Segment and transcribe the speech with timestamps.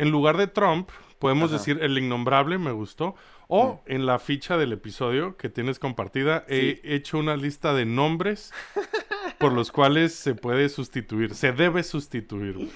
[0.00, 1.58] en lugar de Trump, podemos Ajá.
[1.58, 3.14] decir el innombrable, me gustó.
[3.52, 8.52] O en la ficha del episodio que tienes compartida, he hecho una lista de nombres
[9.38, 12.70] por los cuales se puede sustituir, se debe sustituir.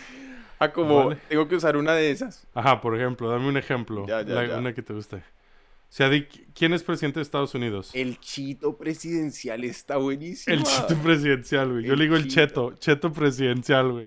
[0.58, 1.20] Ah, como Vale.
[1.28, 2.46] tengo que usar una de esas.
[2.54, 4.04] Ajá, por ejemplo, dame un ejemplo.
[4.08, 4.58] Ya, ya, la- ya.
[4.58, 5.16] Una que te guste.
[5.16, 6.10] O sea,
[6.54, 7.90] ¿quién es presidente de Estados Unidos?
[7.94, 10.56] El chito presidencial está buenísimo.
[10.56, 11.84] El cheto presidencial, güey.
[11.84, 12.70] Yo El le digo el cheto.
[12.70, 14.06] cheto, cheto presidencial, güey.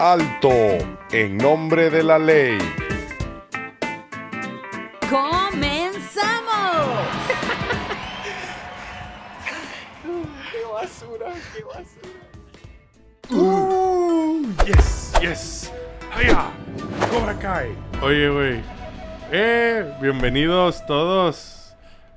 [0.00, 0.50] Alto,
[1.12, 2.58] en nombre de la ley.
[5.08, 6.50] ¡Comenzamos!
[10.50, 11.32] ¡Qué basura!
[11.54, 12.10] ¡Qué basura!
[13.30, 15.72] Uh, yes, yes.
[16.12, 16.50] ¡Haya!
[17.10, 17.76] ¡Cobra Kai!
[18.02, 18.62] Oye, güey.
[19.30, 21.63] Eh, bienvenidos todos.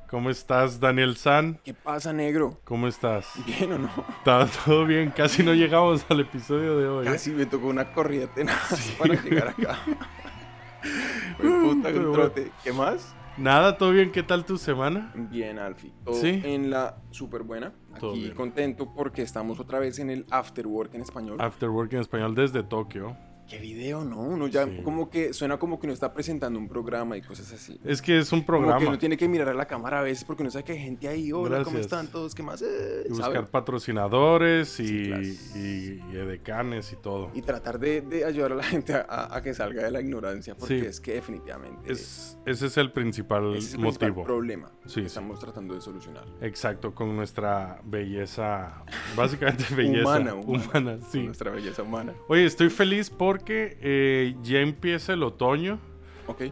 [0.10, 1.60] ¿Cómo estás, Daniel San?
[1.66, 2.60] ¿Qué pasa, negro?
[2.64, 3.28] ¿Cómo estás?
[3.46, 3.90] ¿Bien o no?
[4.20, 5.12] ¿Está todo bien?
[5.12, 7.08] Casi no llegamos al episodio de hoy.
[7.08, 7.12] ¿eh?
[7.12, 9.80] Casi me tocó una corrida tenaz para llegar acá.
[11.38, 12.52] Puta, trote.
[12.64, 13.14] ¿Qué más?
[13.38, 14.12] Nada, ¿todo bien?
[14.12, 15.12] ¿Qué tal tu semana?
[15.14, 15.92] Bien, Alfie.
[16.06, 16.42] Todo Sí.
[16.44, 17.74] en la súper buena.
[18.00, 18.34] Todo Aquí bien.
[18.36, 21.36] contento porque estamos otra vez en el After Work en español.
[21.42, 23.16] After Work en español desde Tokio.
[23.50, 24.20] ¿Qué video, no?
[24.20, 24.82] Uno ya Sí.
[24.84, 27.80] como que suena como que uno está presentando un programa y cosas así.
[27.86, 28.88] Es que es un Como que programa.
[28.90, 31.08] uno tiene que mirar a la cámara a veces porque uno sabe que hay gente
[31.08, 31.32] ahí.
[31.32, 32.36] Hola, ¿cómo están todos?
[32.36, 32.62] ¿Qué más?
[32.62, 33.40] Eh, Y ¿sabe?
[33.40, 35.24] buscar patrocinadores Sí, y, claro.
[35.24, 37.32] y, y edecanes y todo.
[37.34, 40.82] Y tratar de, de ayudar a la gente a, que salga de la ignorancia porque
[40.82, 40.86] Sí.
[40.86, 44.24] es que definitivamente Es, ese es el principal ese es el principal motivo.
[44.26, 45.06] problema Sí, que sí.
[45.06, 46.26] estamos tratando de solucionar.
[46.42, 48.84] Exacto, con nuestra belleza,
[49.16, 50.98] básicamente belleza Humana, humana, humana.
[51.10, 51.24] sí.
[51.24, 52.14] Nuestra belleza humana.
[52.28, 55.80] Oye, estoy feliz porque eh, ya empieza el otoño,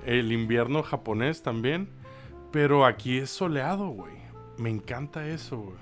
[0.06, 1.90] el invierno japonés también,
[2.52, 4.14] pero aquí es soleado, güey.
[4.58, 5.78] Me encanta eso, güey.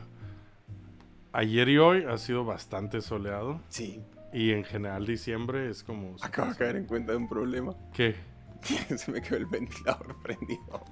[1.33, 4.01] Ayer y hoy ha sido bastante soleado Sí.
[4.31, 6.15] y en general diciembre es como...
[6.21, 7.75] Acabo de caer en cuenta de un problema.
[7.93, 8.15] ¿Qué?
[8.65, 10.85] Que se me quedó el ventilador prendido.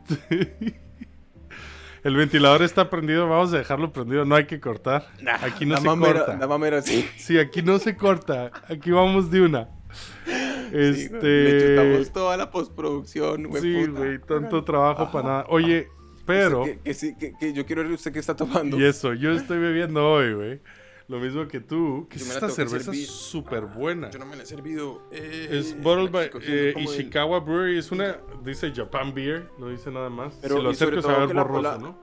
[2.03, 5.07] El ventilador está prendido, vamos a dejarlo prendido, no hay que cortar.
[5.41, 6.37] Aquí no se mamera, corta.
[6.37, 7.07] La mamera, sí.
[7.15, 8.51] Sí, aquí no se corta.
[8.67, 9.69] Aquí vamos de una.
[10.71, 11.21] Este.
[11.43, 13.61] Le chutamos toda la postproducción, güey.
[13.61, 15.45] sí, güey, tanto trabajo para nada.
[15.49, 15.87] Oye,
[16.25, 16.63] pero.
[16.63, 18.79] Que, que que, que yo quiero ver usted que está tomando.
[18.79, 20.59] Y eso, yo estoy bebiendo hoy, güey.
[21.07, 22.07] Lo mismo que tú.
[22.09, 23.05] ¿Qué es la esta que cerveza servir.
[23.05, 24.09] súper buena?
[24.11, 25.01] Yo no me la he servido.
[25.11, 27.77] Eh, Es bottled by eh, como el- Ishikawa Brewery.
[27.79, 28.17] Es una.
[28.45, 29.49] Dice Japan Beer.
[29.59, 30.39] No dice nada más.
[30.41, 32.01] Pero, si lo va a ver que la borroso, bola- ¿no?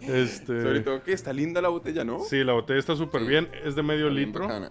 [0.00, 0.62] Este.
[0.62, 2.20] Sobre todo que está linda la botella, ¿no?
[2.20, 3.26] Sí, la botella está súper Sí.
[3.26, 3.48] bien.
[3.64, 4.42] Es de medio litro.
[4.46, 4.70] bacana.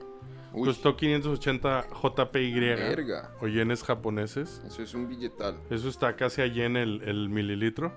[0.53, 2.59] Uy, Costó 580 JPY.
[2.59, 3.31] verga.
[3.41, 4.61] O yenes japoneses.
[4.65, 5.57] Eso es un billetal.
[5.69, 7.93] Eso está casi allí en el, el mililitro.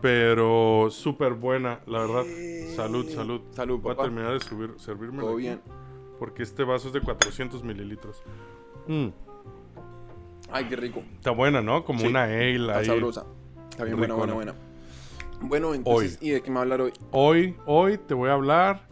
[0.00, 2.24] Pero súper buena, la verdad.
[2.74, 3.40] Salud, salud.
[3.52, 4.08] Salud, Voy a papá.
[4.08, 5.20] terminar de subir, servirme.
[5.20, 5.60] Todo bien.
[6.18, 8.20] Porque este vaso es de 400 mililitros.
[8.88, 9.08] Mm,
[10.50, 11.02] Ay, qué rico.
[11.14, 11.84] está buena, ¿no?
[11.84, 12.84] Como Sí, una ale Está ahí.
[12.86, 13.26] sabrosa.
[13.70, 14.54] Está bien buena, buena, buena.
[15.40, 16.92] Bueno, entonces, ¿y de qué me va a hablar hoy?
[17.12, 18.86] Hoy, hoy te voy a hablar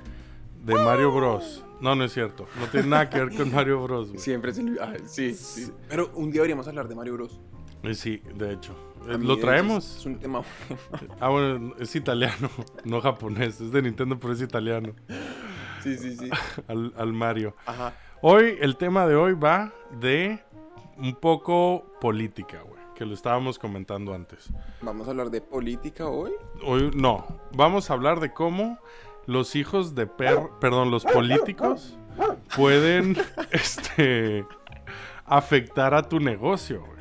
[0.65, 1.65] de Mario Bros.
[1.81, 2.47] No, no es cierto.
[2.59, 4.09] No tiene nada que ver con Mario Bros.
[4.09, 4.21] güey.
[4.21, 5.71] Siempre se ah, sí, sí.
[5.89, 7.41] Pero un día deberíamos hablar de Mario Bros.
[7.83, 8.75] Eh, Sí, de hecho.
[9.09, 9.85] Eh, ¿Lo traemos?
[9.85, 10.43] Es, es un tema.
[11.21, 12.51] Ah, bueno, es italiano,
[12.85, 13.61] no japonés.
[13.61, 14.95] Es de Nintendo, pero es italiano.
[15.83, 16.31] sí, sí, sí.
[16.69, 17.57] Al, al Mario.
[17.65, 17.95] Ajá.
[18.21, 20.43] Hoy, el tema de hoy va de
[20.99, 22.79] un poco política, güey.
[22.95, 24.51] Que lo estábamos comentando antes.
[24.83, 26.33] Vamos a hablar de política hoy.
[26.63, 27.27] Hoy, no.
[27.57, 28.79] Vamos a hablar de cómo
[29.27, 30.39] los hijos de per...
[30.61, 31.99] Perdón, los políticos
[32.57, 33.17] pueden,
[33.51, 34.45] este...
[35.25, 36.99] Afectar a tu negocio, güey.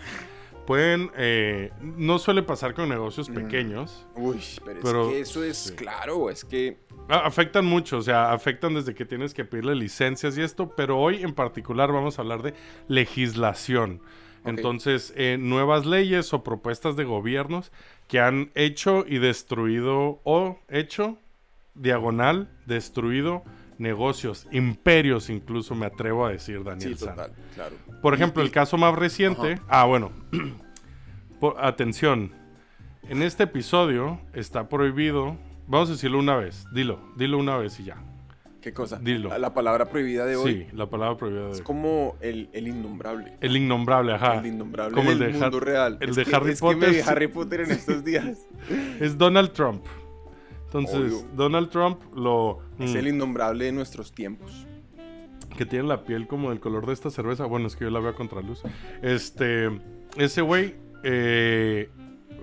[0.67, 1.11] Pueden...
[1.15, 4.05] eh, no suele pasar con negocios pequeños.
[4.15, 5.75] Uy, pero, Pero, es que eso es sí.
[5.75, 6.77] claro, es que
[7.09, 11.23] Afectan mucho, o sea, afectan desde que tienes que pedirle licencias y esto, pero hoy
[11.23, 12.53] en particular vamos a hablar de
[12.87, 14.01] legislación.
[14.45, 17.71] Entonces, eh, nuevas leyes o propuestas de gobiernos
[18.07, 21.17] que han hecho y destruido, o hecho,
[21.75, 23.43] diagonal, destruido
[23.77, 26.97] negocios, imperios incluso, me atrevo a decir, Daniel.
[26.97, 27.75] sí, total, claro.
[28.01, 29.53] Por ejemplo, el caso más reciente.
[29.53, 29.63] Ajá.
[29.69, 30.11] Ah, bueno.
[31.39, 32.31] Po- atención.
[33.07, 35.37] En este episodio está prohibido.
[35.67, 36.65] Vamos a decirlo una vez.
[36.73, 37.97] Dilo, dilo una vez y ya.
[38.61, 38.99] ¿Qué cosa?
[38.99, 39.35] Dilo.
[39.37, 41.63] La palabra prohibida de hoy Sí, la palabra prohibida de es hoy.
[41.63, 43.37] como el, el innombrable.
[43.39, 44.39] El innombrable, ajá.
[44.39, 45.97] El innombrable Como el del de mundo real.
[46.01, 47.03] el Es de que- Harry es que me Potter, vi sí.
[47.09, 48.37] Harry Potter en estos días.
[48.99, 49.85] Es Donald Trump.
[50.71, 51.27] Entonces, Obvio.
[51.35, 52.59] Donald Trump lo...
[52.77, 54.67] es mm, el innombrable de nuestros tiempos.
[55.57, 57.45] que tiene la piel como del color de esta cerveza.
[57.45, 58.61] Bueno, es que yo la veo a contraluz.
[59.01, 59.69] Este,
[60.15, 61.89] ese güey eh,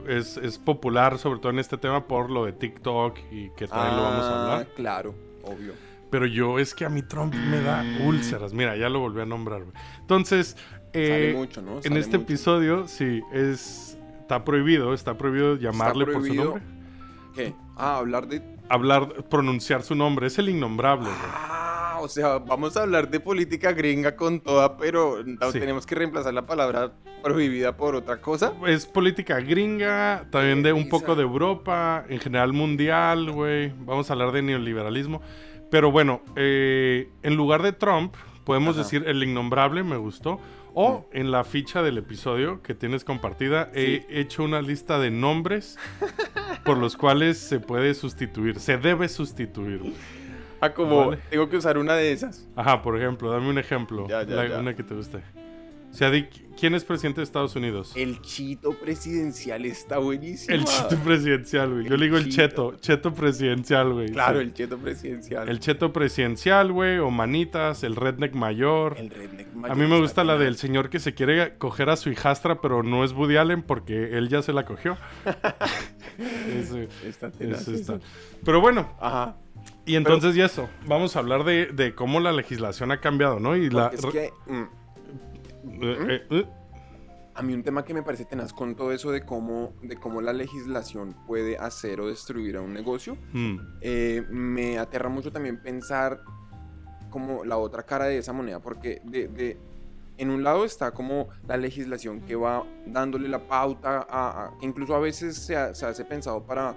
[0.09, 3.97] es, es popular, sobre todo en este tema, por lo de TikTok y que también
[3.97, 4.69] lo vamos a Ah, hablar.
[4.75, 5.15] Claro,
[5.45, 5.73] obvio.
[6.11, 8.53] Pero yo, es que a mí Trump me da úlceras.
[8.53, 9.63] Mira, ya lo volví a nombrar.
[10.01, 10.57] Entonces,
[10.93, 11.81] eh, Sale mucho, ¿no?
[11.83, 12.23] en este mucho.
[12.33, 13.99] episodio, sí, es...
[14.21, 16.63] Está prohibido, está prohibido llamarle por su nombre.
[17.35, 17.55] ¿Qué?
[17.77, 18.43] Ah, hablar de.
[18.69, 20.27] Hablar, pronunciar su nombre.
[20.27, 21.09] Es el innombrable.
[21.33, 25.19] Ah, o sea, vamos a hablar de política gringa con toda, pero
[25.53, 25.61] Sí.
[25.61, 26.93] tenemos que reemplazar la palabra
[27.23, 28.53] prohibida por otra cosa.
[28.67, 33.73] Es política gringa, también de un poco de Europa, en general mundial, güey.
[33.85, 35.21] Vamos a hablar de neoliberalismo.
[35.71, 38.15] Pero bueno, eh, en lugar de Trump,
[38.45, 38.83] podemos Ajá.
[38.85, 40.41] decir el innombrable, me gustó.
[40.79, 45.79] O en la ficha del episodio que tienes compartida, he hecho una lista de nombres
[46.67, 49.81] por los cuales se puede sustituir, se debe sustituir.
[50.61, 51.23] Ah, como Vale.
[51.31, 52.47] tengo que usar una de esas.
[52.57, 54.07] Ajá, por ejemplo, dame un ejemplo.
[54.07, 54.59] Ya, ya, la- ya.
[54.59, 55.23] Una que te guste.
[55.97, 56.11] O sea,
[56.61, 57.93] ¿quién es presidente de Estados Unidos?
[57.97, 60.55] El chito presidencial está buenísimo.
[60.55, 61.87] El cheto presidencial, güey.
[61.89, 62.73] Yo El le digo el cheto.
[62.73, 62.81] cheto.
[62.83, 64.11] Cheto presidencial, güey.
[64.11, 64.45] Claro, Sí.
[64.45, 65.49] el cheto presidencial.
[65.49, 66.99] El cheto presidencial, güey.
[66.99, 68.97] O manitas, el redneck mayor.
[68.99, 71.97] El redneck A mayor mí me gusta la del señor que se quiere coger a
[71.97, 74.99] su hijastra, pero no es Woody Allen porque él ya se la cogió.
[76.19, 77.95] Ese- Está ese está.
[77.95, 78.01] eso.
[78.45, 79.37] Pero bueno, Ajá.
[79.85, 80.69] y entonces y eso.
[80.87, 83.57] Vamos a hablar de, de cómo la legislación ha cambiado, ¿no?
[83.57, 83.91] Y la.
[83.91, 84.65] Porque es que mm,
[87.35, 90.23] a mí un tema que me parece tenaz con todo eso de cómo, de cómo
[90.23, 95.61] la legislación puede hacer o destruir a un negocio, mm, eh, me aterra mucho también
[95.61, 96.21] pensar
[97.11, 99.59] como la otra cara de esa moneda, porque de, de-
[100.19, 104.65] en un lado está como la legislación que va dándole la pauta a, a- que
[104.65, 106.75] incluso a veces se, ha- se hace pensado para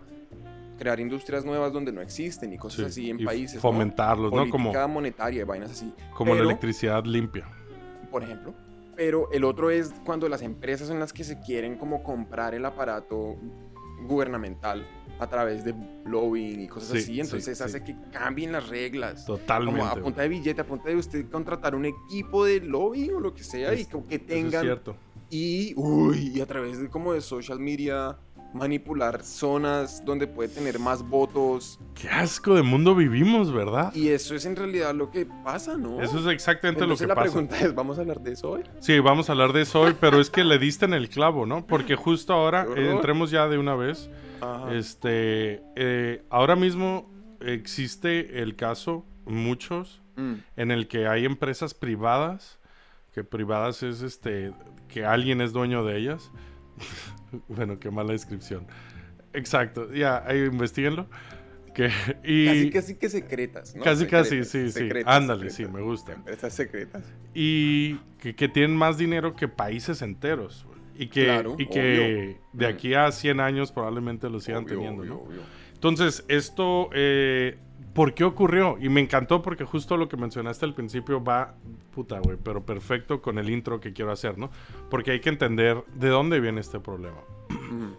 [0.77, 3.55] crear industrias nuevas donde no existen y cosas sí, así en y países.
[3.55, 3.61] ¿no?
[3.61, 4.49] Fomentarlos, ¿no?
[4.49, 5.93] Como, Política monetaria y vainas así.
[6.13, 7.45] como la electricidad limpia.
[8.11, 8.53] por ejemplo.
[8.99, 12.65] Pero el otro es cuando las empresas son las que se quieren como comprar el
[12.65, 13.37] aparato
[14.05, 14.85] gubernamental
[15.19, 15.73] a través de
[16.03, 17.05] lobbying y cosas Sí, así.
[17.13, 17.63] sí, Entonces sí.
[17.63, 19.25] hace que cambien las reglas.
[19.25, 19.79] Totalmente.
[19.79, 23.21] Como a punta de billete, a punta de usted contratar un equipo de lobby o
[23.21, 24.97] lo que sea y Es- como que Eso es tengan cierto.
[25.29, 28.17] y uy, y a través de como de social media
[28.53, 33.93] manipular zonas donde puede tener más votos Qué asco de mundo vivimos, ¿verdad?
[33.93, 36.01] y eso es en realidad lo que pasa, ¿no?
[36.01, 37.31] Eso es exactamente Entonces lo que la pasa.
[37.31, 38.63] pregunta es, ¿vamos a hablar de eso hoy?
[38.79, 41.45] Sí, vamos a hablar de eso hoy, pero es que le diste en el clavo,
[41.45, 41.65] ¿no?
[41.67, 44.09] Porque justo ahora, eh, entremos ya de una vez.
[44.41, 44.73] Ajá.
[44.73, 47.11] Este, eh, ahora mismo
[47.41, 50.33] existe el caso, muchos, Mm.
[50.57, 52.59] en el que hay empresas privadas,
[53.13, 54.51] que privadas es este,
[54.89, 56.29] que alguien es dueño de ellas.
[57.47, 58.65] bueno, qué mala descripción.
[59.33, 61.07] Exacto, ya, ahí investiguenlo.
[61.73, 61.91] Que,
[62.23, 63.83] y Casi, casi que secretas, ¿no?
[63.83, 64.71] Casi, casi, Secretas, sí, sí.
[64.71, 65.71] secretas, Ándale, secretas.
[65.71, 66.13] sí, me gusta.
[66.13, 67.03] Empresas secretas.
[67.33, 70.65] y que, que tienen más dinero que países enteros.
[70.97, 72.37] Y que, Claro, y que obvio.
[72.53, 72.75] de Mm.
[72.75, 75.43] aquí a 100 años probablemente lo sigan Obvio, teniendo, obvio, ¿no?
[75.75, 77.57] Entonces, esto, eh,
[77.93, 78.77] ¿por qué ocurrió?
[78.79, 81.55] Y me encantó porque justo lo que mencionaste al principio va,
[81.93, 84.49] puta, güey, pero perfecto con el intro que quiero hacer, ¿no?
[84.89, 87.17] Porque hay que entender de dónde viene este problema.
[87.49, 87.93] Mm.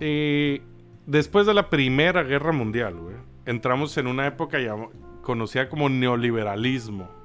[0.00, 0.62] Eh,
[1.06, 4.90] después de la Primera Guerra Mundial, güey, entramos en una época llam-
[5.22, 7.19] conocida como neoliberalismo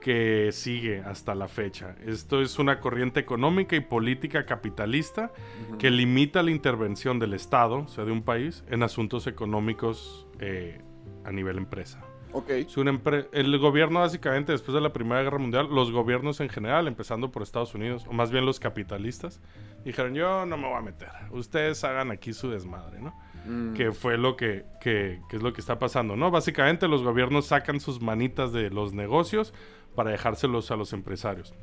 [0.00, 1.94] Que sigue hasta la fecha.
[2.04, 5.32] Esto es una corriente económica y política capitalista
[5.78, 10.80] que limita la intervención del Estado, o sea, de un país, en asuntos económicos eh,
[11.24, 12.00] a nivel empresa.
[12.32, 12.50] Ok.
[12.50, 16.48] Es una empre- el gobierno, básicamente, después de la Primera Guerra Mundial, los gobiernos en
[16.50, 19.40] general, empezando por Estados Unidos, o más bien los capitalistas,
[19.84, 23.14] dijeron, yo no me voy a meter, ustedes hagan aquí su desmadre, ¿no?
[23.46, 23.74] Mm.
[23.74, 26.30] que fue lo que, que- que es lo que está pasando, ¿no?
[26.30, 29.54] Básicamente los gobiernos sacan sus manitas de los negocios
[29.94, 31.54] para dejárselos a los empresarios.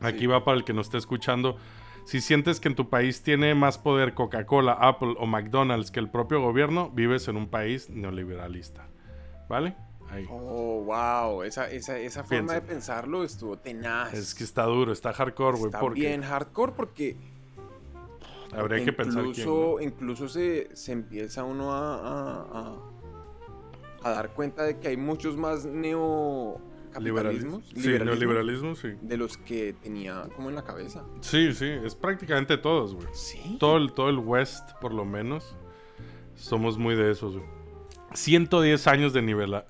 [0.00, 0.26] Aquí Sí.
[0.26, 1.56] va para el que nos esté escuchando.
[2.04, 6.10] Si sientes que en tu país tiene más poder Coca-Cola, Apple o McDonald's que el
[6.10, 8.88] propio gobierno, vives en un país neoliberalista.
[9.48, 9.74] ¿Vale?
[10.10, 10.26] Ahí.
[10.30, 11.42] Oh, wow.
[11.42, 14.12] Esa, esa, esa forma de pensarlo estuvo tenaz.
[14.12, 15.66] Es que está duro, está hardcore, güey.
[15.68, 17.16] Está Porque bien hardcore porque
[18.60, 19.80] habría que pensar quién, incluso, ¿no?
[19.82, 22.76] incluso se, se empieza uno a, a, a-
[24.02, 28.88] a dar cuenta de que hay muchos más neocapitalismos Sí, neoliberalismo, sí.
[29.00, 31.04] de los que tenía como en la cabeza.
[31.20, 33.08] Sí, sí, es prácticamente todos, güey.
[33.12, 33.56] Sí.
[33.58, 35.56] todo el, todo el West, por lo menos,
[36.34, 37.34] somos muy de esos.
[37.36, 37.46] güey.
[38.12, 39.22] 110 años de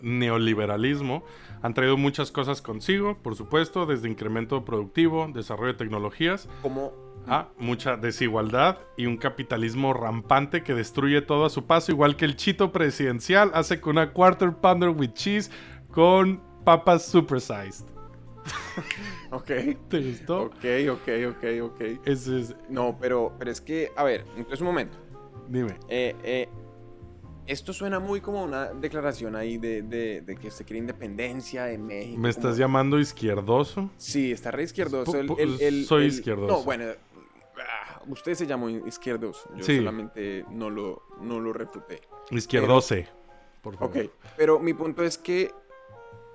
[0.02, 1.24] neoliberalismo
[1.62, 6.92] han traído muchas cosas consigo, por supuesto, desde incremento productivo, desarrollo de tecnologías, Como
[7.26, 12.24] a mucha desigualdad y un capitalismo rampante que destruye todo a su paso, igual que
[12.24, 15.50] el chito presidencial hace con una quarter pounder with cheese
[15.90, 17.86] con papas supersized.
[19.30, 19.50] Ok.
[19.88, 20.42] ¿Te gustó?
[20.42, 21.80] Ok, ok, ok, ok.
[22.04, 24.98] Ese es, No, pero, pero es que, a ver, entonces un momento.
[25.48, 25.76] dime.
[25.88, 26.48] Eh, eh,
[27.46, 31.76] esto suena muy como una declaración ahí de, de- de que se quiere independencia de
[31.78, 32.18] México.
[32.18, 33.90] ¿Me estás como- llamando izquierdoso?
[33.96, 35.12] Sí, está re izquierdoso.
[35.12, 36.52] Pu- el- pu- el- el- soy izquierdoso.
[36.58, 36.84] No, bueno,
[38.08, 39.48] usted se llamó izquierdoso.
[39.56, 39.76] Yo Sí.
[39.78, 42.00] solamente no lo, no lo refuté.
[42.30, 43.08] Izquierdose.
[43.62, 43.96] Por favor.
[43.96, 45.50] Ok, pero mi punto es que,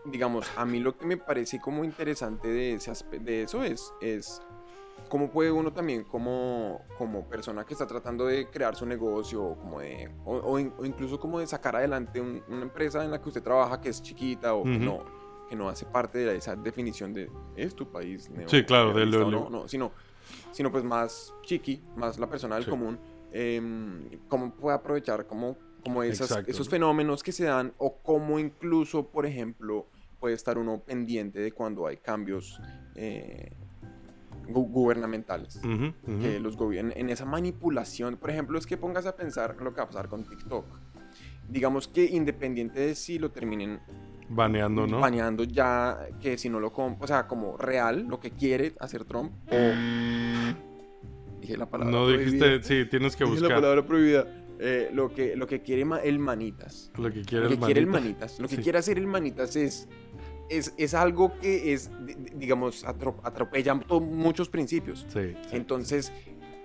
[0.05, 4.41] digamos, a mí lo que me parece como interesante de, ese de eso es, es
[5.09, 9.55] cómo puede uno también como, como persona que está tratando de crear su negocio o,
[9.57, 13.11] como de, o, o in- o incluso como de sacar adelante un- una empresa en
[13.11, 14.83] la que usted trabaja que es chiquita o que, Ujú.
[14.85, 15.03] no,
[15.47, 18.29] que no hace parte de esa definición de es tu país.
[18.47, 19.91] Sí, claro, de lo- no, no, sino,
[20.51, 22.69] sino pues más chiqui, más la persona del Sí.
[22.69, 22.97] común.
[23.31, 26.49] em, cómo puede aprovechar como, como esas- Exacto.
[26.51, 29.85] esos fenómenos que se dan o cómo incluso, por ejemplo,
[30.19, 32.59] puede estar uno pendiente de cuando hay cambios
[32.95, 33.51] eh,
[34.47, 35.57] gu- gubernamentales.
[35.57, 36.19] Ujú, ujú.
[36.21, 39.77] Que los gobiernos, en esa manipulación, por ejemplo, es que pongas a pensar lo que
[39.77, 40.65] va a pasar con TikTok.
[41.47, 43.79] Digamos que independiente de si lo terminen
[44.31, 44.99] Baneando, ¿no?
[44.99, 49.31] baneando ya, que si no lo o sea, como real, lo que quiere hacer Trump,
[49.51, 49.55] o
[51.49, 52.47] dije la palabra No prohibida.
[52.47, 54.27] dijiste, sí, tienes que Dije la buscar palabra prohibida.
[54.61, 56.91] Eh, lo, que, lo que quiere el manitas.
[56.97, 58.07] lo que Lo quiere que el quiere el manita.
[58.25, 58.39] manitas.
[58.39, 58.61] Lo que Sí.
[58.61, 59.87] quiere hacer el manitas es,
[60.49, 65.05] es, es algo que es, di- di- digamos, atro- atropella muchos principios.
[65.13, 65.55] Sí, sí.
[65.55, 66.11] Entonces,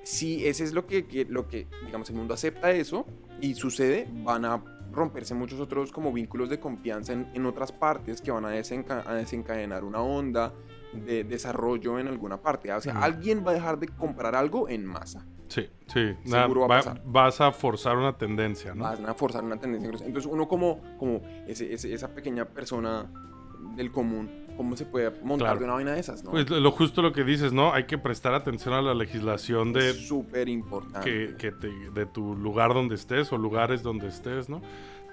[0.02, 3.06] si ese es lo que, que- lo que, digamos, el mundo acepta eso
[3.40, 4.62] y sucede, van a
[4.92, 9.04] romperse muchos otros como vínculos de confianza en, en otras partes que van a, desenca-
[9.06, 10.52] a desencadenar una onda
[10.94, 12.72] de desarrollo en alguna parte.
[12.72, 13.02] O sea, Ujú.
[13.04, 15.26] alguien va a dejar de comprar algo en masa.
[15.48, 16.14] Sí, sí.
[16.24, 17.02] Seguro va a va- pasar.
[17.04, 18.84] vas a forzar una tendencia, ¿no?
[18.84, 19.90] Van a forzar una tendencia.
[20.06, 23.06] Entonces, uno como, como ese- ese- esa pequeña persona
[23.76, 25.58] del común, ¿cómo se puede montar Claro.
[25.58, 26.22] de una vaina de esas?
[26.24, 26.30] ¿no?
[26.30, 27.72] Pues lo justo lo que dices, ¿no?
[27.72, 31.10] Hay que prestar atención a la legislación de, es súper importante.
[31.10, 34.62] que, que te- de tu lugar donde estés o lugares donde estés, ¿no?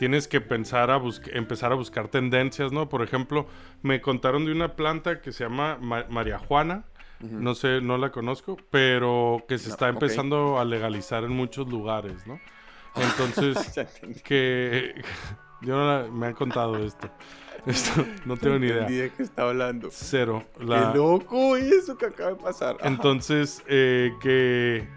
[0.01, 0.99] Tienes que pensar a
[1.31, 2.89] empezar a buscar tendencias, ¿no?
[2.89, 3.45] Por ejemplo,
[3.83, 6.85] me contaron de una planta que se llama ma- María Juana,
[7.23, 7.35] Ujú.
[7.39, 11.69] no sé, no la conozco, pero que se No, está empezando a legalizar en muchos
[11.69, 12.39] lugares, ¿no?
[12.95, 13.57] Entonces,
[14.23, 14.95] que
[15.61, 17.07] yo no la- me han contado esto.
[17.67, 18.87] Esto no tengo ni idea.
[18.87, 19.89] de qué está hablando.
[19.91, 20.43] Cero.
[20.59, 22.77] La- Qué loco eso que acaba de pasar.
[22.79, 22.87] Ajá.
[22.87, 24.89] Entonces, eh, que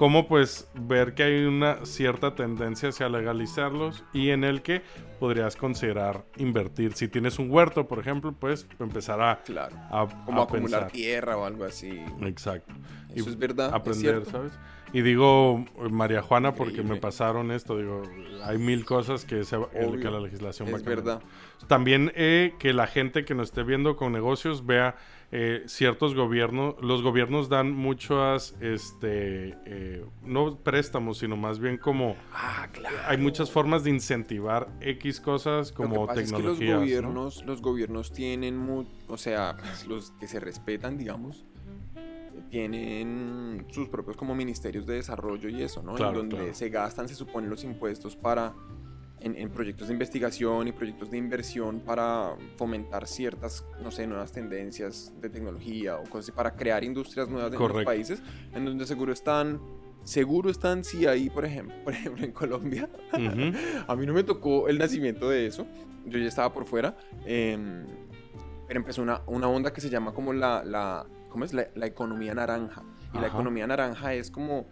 [0.00, 4.80] cómo pues ver que hay una cierta tendencia hacia legalizarlos y en el que
[5.18, 6.94] podrías considerar invertir.
[6.94, 9.76] Si tienes un huerto, por ejemplo, pues empezar a, claro.
[9.90, 10.90] a, Como a acumular pensar.
[10.90, 12.00] tierra o algo así.
[12.22, 12.72] Exacto.
[13.14, 13.74] Eso Y es verdad.
[13.74, 14.24] Aprender.
[14.24, 14.52] ¿sabes?
[14.92, 17.76] Y digo eh, María Juana porque me pasaron esto.
[17.78, 18.02] Digo,
[18.44, 20.00] hay mil cosas que, se, Obvio.
[20.00, 21.04] que la legislación va Es cambiando.
[21.18, 21.22] verdad.
[21.68, 24.96] También eh, que la gente que nos esté viendo con negocios vea
[25.32, 26.74] eh, ciertos gobiernos.
[26.82, 32.96] Los gobiernos dan muchas, este, eh, no préstamos, sino más bien como Ah, claro.
[33.06, 38.12] hay muchas formas de incentivar X cosas como que es que los gobiernos, los gobiernos
[38.12, 39.56] tienen, mu- o sea,
[39.86, 41.44] los que se respetan, digamos,
[42.48, 45.94] tienen sus propios como ministerios de desarrollo y eso, ¿no?
[45.94, 46.54] Claro, en donde claro.
[46.54, 48.54] se gastan, se supone, los impuestos para
[49.20, 54.32] en, en proyectos de investigación y proyectos de inversión para fomentar ciertas, no sé, nuevas
[54.32, 58.22] tendencias de tecnología o cosas así, para crear industrias nuevas en los países,
[58.54, 59.60] en donde seguro están,
[60.04, 62.88] seguro están, sí, ahí, por ejemplo, por ejemplo, en Colombia,
[63.86, 65.66] a mí no me tocó el nacimiento de eso.
[66.06, 66.96] Yo ya estaba por fuera.
[67.26, 67.84] em,
[68.66, 71.54] pero empezó una, una onda que se llama como la, la, ¿cómo es?
[71.54, 72.82] La, la economía naranja.
[73.14, 74.66] Y la economía naranja es como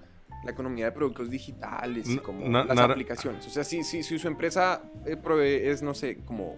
[0.45, 3.47] la economía de productos digitales y como na- las aplicaciones.
[3.47, 6.57] O sea, si, si, si su empresa eh, provee, es, no sé, como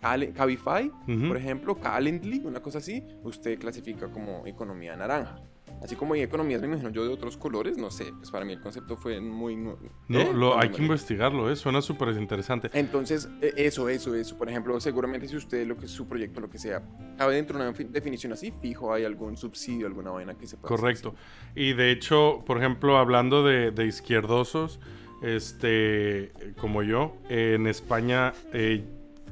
[0.00, 0.90] Cal- Cabify,
[1.28, 5.40] por ejemplo, Calendly, una cosa así, usted clasifica como economía naranja.
[5.82, 8.54] Así como hay economías, me imagino yo, de otros colores, no sé, pues para mí
[8.54, 9.54] el concepto fue muy...
[9.56, 9.76] No,
[10.18, 10.30] ¿eh?
[10.34, 11.56] lo, hay que investigarlo, ¿eh?
[11.56, 12.70] Suena súper interesante.
[12.72, 14.38] Entonces, e- eso, eso, eso.
[14.38, 16.82] Por ejemplo, seguramente si usted, lo que es su proyecto, lo que sea,
[17.18, 20.56] cabe dentro de una fi- definición así, fijo, hay algún subsidio, alguna vaina que se
[20.56, 21.14] pueda hacer Correcto.
[21.54, 24.80] Y de hecho, por ejemplo, hablando de, de izquierdosos,
[25.22, 28.84] este, como yo, eh, en España eh,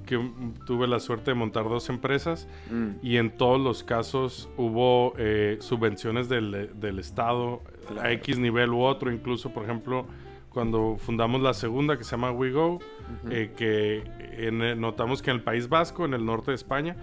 [0.06, 0.30] que
[0.66, 2.48] tuve la suerte de montar dos empresas.
[2.70, 8.02] Mm, y en todos los casos hubo eh, subvenciones del, del Estado Claro.
[8.02, 10.06] a X nivel u otro, incluso, por ejemplo,
[10.50, 12.78] cuando fundamos la segunda que se llama WeGo,
[13.30, 14.04] eh, que
[14.46, 16.96] en notamos que en el País Vasco, en el norte de España,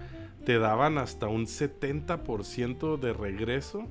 [0.46, 3.86] te daban hasta un 70% de regreso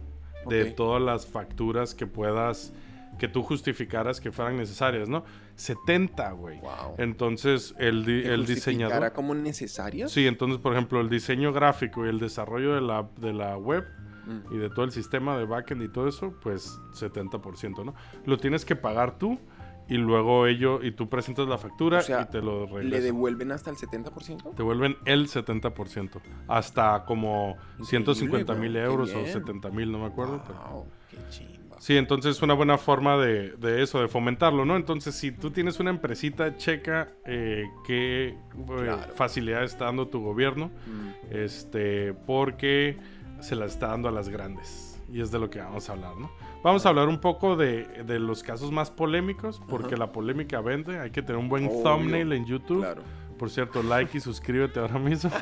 [0.48, 0.76] de Ok.
[0.76, 2.74] todas las facturas que puedas,
[3.20, 5.24] que tú justificaras que fueran necesarias, ¿no?
[5.56, 6.60] 70, güey.
[6.62, 6.96] Wow.
[6.98, 9.12] Entonces, el, di- ¿Que el diseñador...
[9.14, 10.08] como necesario?
[10.08, 13.86] Sí, entonces, por ejemplo, el diseño gráfico y el desarrollo de la, de la web
[14.26, 14.54] Mm.
[14.54, 17.96] y de todo el sistema de backend y todo eso, pues 70%, ¿no?
[18.26, 19.40] Lo tienes que pagar tú
[19.88, 23.04] y luego ello, y tú presentas la factura O sea, y te lo ¿Le regresan.
[23.06, 24.52] devuelven hasta el 70%?
[24.52, 26.22] Te devuelven el 70%.
[26.48, 29.34] Hasta como 150 mil euros o bien.
[29.34, 30.44] 70 mil, no me acuerdo.
[30.46, 31.59] pero- Wow, qué chimba.
[31.80, 34.76] Sí, entonces es una buena forma de, de eso, de fomentarlo, ¿no?
[34.76, 40.70] Entonces, si tú tienes una empresita, checa eh, qué eh, facilidad está dando tu gobierno,
[40.86, 41.34] Mm.
[41.36, 42.98] este, porque
[43.40, 45.02] se la está dando a las grandes.
[45.12, 46.30] Y es de lo que vamos a hablar, ¿no?
[46.64, 51.00] Vamos a hablar un poco de, de los casos más polémicos, porque la polémica vende.
[51.00, 51.82] Hay que tener un buen Obvio.
[51.82, 52.82] thumbnail en YouTube.
[52.82, 53.02] Claro.
[53.40, 55.32] Por cierto, like y suscríbete ahora mismo.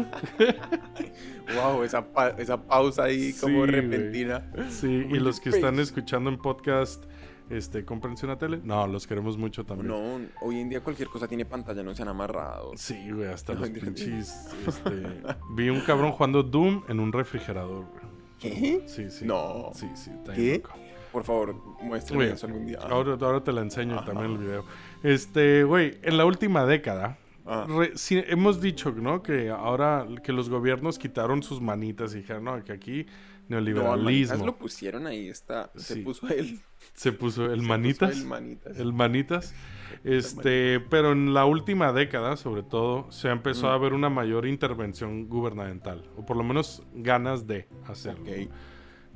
[1.55, 4.51] Wow, esa, pa- esa pausa ahí como Sí, repentina.
[4.69, 5.87] Sí, y los que están pues.
[5.87, 7.05] escuchando en podcast,
[7.49, 8.59] este, cómprense una tele.
[8.63, 9.87] No, los queremos mucho también.
[9.87, 12.71] No, hoy en día cualquier cosa tiene pantalla, no se han amarrado.
[12.75, 14.47] Sí, güey, hasta No, los pinches.
[14.67, 14.91] Este,
[15.55, 18.03] vi un cabrón jugando Doom en un refrigerador, güey.
[18.39, 18.83] ¿Qué?
[18.85, 19.25] Sí, sí.
[19.25, 19.71] No.
[19.73, 20.61] Sí, sí, está ¿Qué?
[20.63, 20.75] loco.
[21.13, 22.79] Por favor, muéstrame eso algún día.
[22.81, 24.05] Ahora, ahora te la enseño Ajá.
[24.07, 24.65] también el video.
[25.01, 27.65] Este, güey, en la última década, Ah.
[27.67, 29.23] re- sí, hemos dicho, ¿no?
[29.23, 33.05] Que ahora que los gobiernos quitaron sus manitas y dijeron, no, que aquí
[33.47, 34.03] No, al neoliberalismo.
[34.03, 35.71] Manitas lo pusieron ahí, está.
[35.75, 36.01] Se Sí.
[36.01, 36.59] puso él.
[36.93, 38.17] Se puso el se puso manitas.
[38.17, 38.77] el manitas.
[38.79, 39.55] El manitas.
[40.03, 43.69] Este, pero en la última década, sobre todo, se empezó Mm.
[43.71, 48.23] a ver una mayor intervención gubernamental, o por lo menos ganas de hacerlo.
[48.23, 48.49] Ok.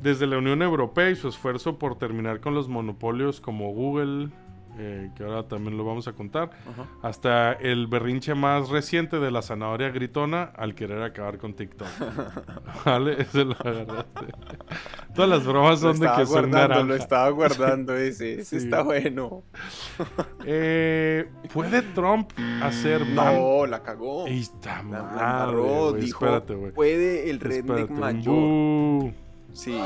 [0.01, 4.29] Desde la Unión Europea y su esfuerzo por terminar con los monopolios como Google,
[4.77, 6.87] eh, que ahora también lo vamos a contar, Ajá.
[7.01, 11.87] hasta el berrinche más reciente de la zanahoria gritona al querer acabar con TikTok.
[12.85, 13.21] ¿Vale?
[13.21, 14.25] Ese lo agarraste.
[15.13, 17.03] Todas las bromas son de que son guardando, lo naranja.
[17.03, 18.39] estaba guardando ese.
[18.41, 18.65] Ese Sí.
[18.65, 19.43] está bueno.
[20.45, 22.31] Eh, ¿Puede Trump
[22.61, 24.25] hacer No, la cagó.
[24.25, 26.71] Ahí está La, madre, la dijo, Espérate, güey.
[26.71, 29.11] puede el redneck mayor.
[29.53, 29.77] Sí.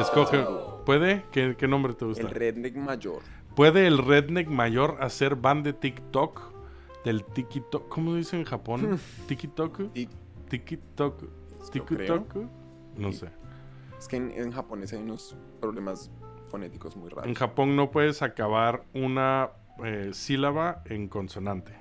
[0.00, 0.44] Escoge.
[0.86, 1.24] ¿Puede?
[1.30, 2.22] ¿Qué, qué nombre te gusta?
[2.22, 3.20] El redneck mayor.
[3.54, 6.52] ¿Puede el redneck mayor hacer ban de TikTok?
[7.04, 7.88] Del TikTok.
[7.88, 8.98] ¿Cómo dice en Japón?
[9.26, 9.92] ¿TikTok?
[10.48, 11.24] TikTok.
[11.70, 12.36] ¿TikTok?
[12.96, 13.28] No sé.
[13.98, 16.10] Es que en, en japonés hay unos problemas
[16.48, 17.38] fonéticos muy En raros.
[17.38, 19.50] Japón no puedes acabar una
[19.84, 21.74] eh, sílaba en consonante.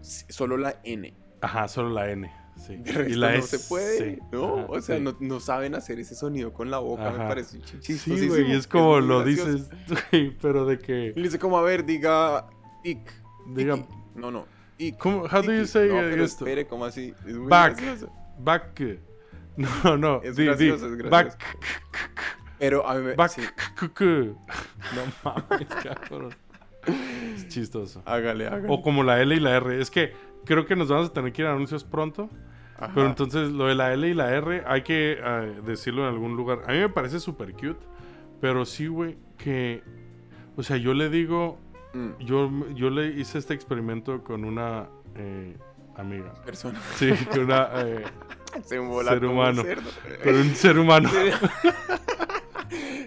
[0.00, 1.14] Sí, Solo la N.
[1.40, 2.30] Ajá, solo la N.
[2.56, 2.82] Sí.
[3.08, 4.18] Y la no se puede, sí.
[4.32, 4.58] ¿no?
[4.58, 5.02] Ajá, o sea, sí.
[5.02, 8.32] no, no saben hacer ese sonido con la boca, me parece ch- Sí, chistosísimo.
[8.34, 9.52] güey, es como lo gracioso.
[9.52, 11.12] dices, pero de Y que...
[11.14, 12.46] le dice como, a ver, diga
[12.82, 13.00] tic.
[13.48, 13.76] Diga.
[14.14, 14.46] No, no.
[14.78, 16.44] tic, ¿cómo, how do you say no, pero esto?
[16.46, 17.12] espere, ¿cómo así?
[17.26, 17.80] Es muy Back.
[17.80, 18.12] gracioso.
[18.38, 18.98] Back.
[19.56, 20.20] No, no.
[20.24, 21.10] Es di, di, gracioso, es gracioso.
[21.10, 21.38] Back.
[22.58, 23.14] Pero a mí me...
[23.14, 23.30] Back.
[23.30, 23.42] sí,
[24.00, 24.34] No
[25.22, 26.34] mames, cabrón.
[27.36, 28.02] Es chistoso.
[28.04, 28.66] hágale, hágale.
[28.68, 29.80] O como la L y la R.
[29.80, 30.12] Es que
[30.44, 32.28] creo que nos vamos a tener que ir a anuncios pronto.
[32.76, 32.90] Ajá.
[32.94, 36.36] Pero entonces lo de la L y la R hay que eh, decirlo en algún
[36.36, 36.62] lugar.
[36.66, 37.78] A mí me parece súper cute.
[38.40, 39.82] Pero sí, güey, que...
[40.56, 41.58] O sea, yo le digo...
[41.94, 45.56] Mm, Yo, yo le hice este experimento con una eh,
[45.96, 46.34] amiga.
[46.44, 46.80] persona.
[46.96, 47.68] Sí, con una...
[47.76, 48.04] eh,
[48.62, 49.62] Se Ser un humano.
[50.22, 51.08] con un ser humano.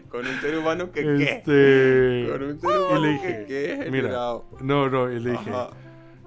[0.10, 1.24] Con un ser humano que qué.
[1.24, 2.32] Este...
[2.32, 3.46] Con un ser humano le que dije,
[3.84, 3.92] qué.
[3.92, 4.10] mira.
[4.62, 5.70] No, no, y le dije, Ajá.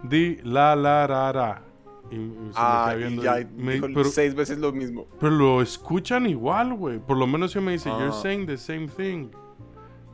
[0.02, 1.62] Di la la ra ra.
[2.10, 5.06] Y, y se me Ah, y ya y me- dijo pero, seis veces lo mismo.
[5.20, 6.98] pero lo escuchan igual, güey.
[6.98, 8.12] Por lo menos yo me dice, you're Ah.
[8.12, 9.28] saying the same thing.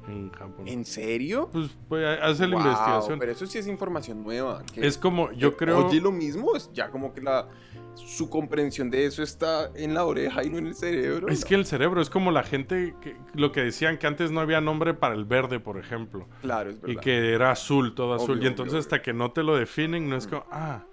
[0.09, 0.69] En Japón.
[0.69, 1.49] ¿En serio?
[1.51, 3.19] Pues, pues hace la investigación.
[3.19, 4.63] Pero eso sí es información nueva.
[4.73, 5.87] que- Es como, yo que creo...
[5.87, 7.49] Oye lo mismo, es ya como que la
[7.97, 11.29] su comprensión de eso está en la oreja y no en el cerebro.
[11.29, 11.49] Es ¿no?
[11.49, 14.61] que el cerebro es como la gente, que, lo que decían que antes no había
[14.61, 16.29] nombre para el verde, por ejemplo.
[16.43, 17.01] Claro, es verdad.
[17.01, 18.43] Y que era azul, todo azul.
[18.43, 20.85] Y entonces obvio, hasta que no te lo definen, no es como, ah.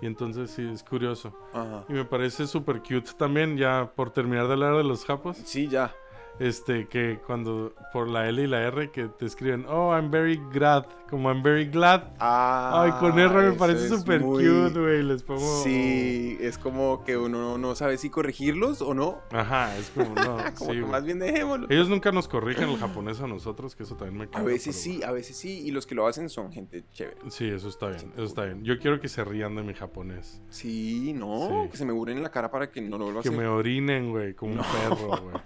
[0.00, 1.32] Y entonces sí, es curioso.
[1.52, 1.84] Ajá.
[1.88, 5.38] Y me parece súper cute también, ya por terminar de hablar de los japos.
[5.44, 5.94] Sí, ya.
[6.38, 10.40] Este, que cuando por la L y la R que te escriben, oh, I'm very
[10.52, 12.04] glad, como I'm very glad.
[12.18, 15.02] Ah, Ay, con R me eso parece súper muy- cute, güey.
[15.02, 15.62] Les pongo.
[15.62, 19.20] Sí, es como que uno no sabe si corregirlos o no.
[19.30, 20.36] Ajá, es como, no.
[20.58, 21.66] Como sí, que más bien dejémoslo.
[21.70, 24.74] Ellos nunca nos corrigen el japonés a nosotros, que eso también me A caga, veces
[24.74, 25.60] sí, a veces sí.
[25.66, 27.18] Y los que lo hacen son gente chévere.
[27.28, 28.64] Sí, eso está bien, eso está bien.
[28.64, 30.40] Yo quiero que se rían de mi japonés.
[30.48, 31.48] Sí, no.
[31.64, 31.70] Sí.
[31.70, 33.38] Que se me burlen en la cara para que no lo vuelva a Que hacer.
[33.40, 34.64] me orinen, güey, como un No.
[34.64, 35.36] perro, güey.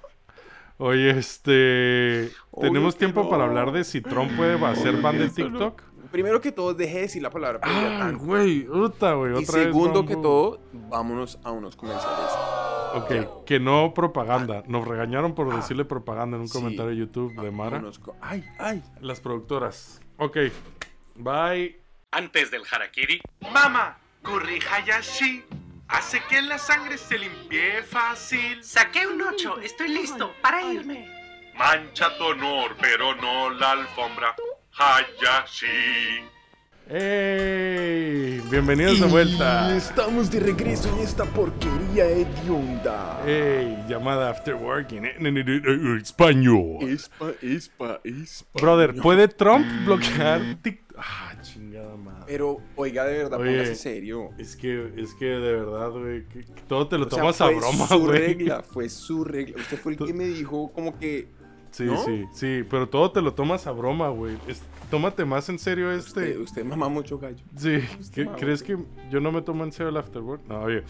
[0.78, 2.30] Oye, este.
[2.60, 3.30] ¿Tenemos tiempo no.
[3.30, 5.32] para hablar de si Trump puede hacer ban de no.
[5.32, 5.82] TikTok?
[6.10, 9.32] Primero que todo, deje de decir la palabra Ah, güey, puta, güey.
[9.32, 12.30] Y otra vez segundo que todo, vámonos a unos comerciales.
[12.94, 14.62] Ok, que no propaganda.
[14.68, 16.50] Nos regañaron por decirle propaganda en un Ah.
[16.52, 16.58] Sí.
[16.58, 17.70] comentario de YouTube de Mara.
[17.72, 18.82] Vámonos co- Ay, ay.
[19.00, 20.00] Las productoras.
[20.18, 20.36] Ok,
[21.16, 21.80] bye.
[22.12, 23.20] Antes del harakiri,
[23.52, 25.44] Mamá, curry hayashi
[25.88, 28.62] hace que la sangre se limpie fácil.
[28.62, 31.08] saqué un 8, estoy listo para irme.
[31.56, 34.34] Mancha tu honor, pero no la alfombra.
[34.78, 36.24] Hayashi.
[36.88, 38.40] ¡Ey!
[38.48, 39.74] Bienvenidos de vuelta.
[39.74, 43.22] Estamos de regreso en esta porquería hedionda.
[43.26, 43.84] ¡Ey!
[43.88, 45.04] Llamada After Working.
[45.04, 46.88] eh, Español.
[46.88, 48.60] Espa, espa, espa.
[48.60, 50.85] Brother, ¿puede Trump bloquear TikTok?
[50.96, 52.24] Ah, chingada madre.
[52.26, 53.50] Pero, oiga, de verdad, Oye.
[53.52, 54.30] póngase serio.
[54.38, 57.40] Es que, es que de verdad, güey, que, que todo te lo O sea, tomas
[57.40, 58.18] a fue broma, su güey.
[58.18, 59.56] regla, fue su regla.
[59.58, 61.28] Usted fue el que me dijo como que
[61.70, 62.02] Sí, ¿no?
[62.02, 64.38] sí, sí, pero todo te lo tomas a broma, güey.
[64.48, 66.20] Es- tómate más en serio este.
[66.30, 67.44] usted, usted mama mucho gallo.
[67.56, 67.80] Sí,
[68.14, 68.78] ¿qué- mamá, ¿crees que
[69.10, 70.46] yo no me tomo en serio el afterwork?
[70.48, 70.82] No, oye.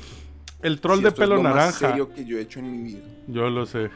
[0.62, 1.88] El troll Sí, de esto es pelo lo más naranja.
[1.88, 3.00] serio que yo he hecho en mi vida.
[3.26, 3.90] Yo lo sé,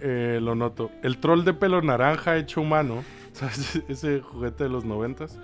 [0.00, 0.90] eh, lo noto.
[1.02, 3.02] El troll de pelo naranja hecho humano,
[3.32, 3.82] ¿sabes?
[3.88, 5.38] Ese juguete de los noventas,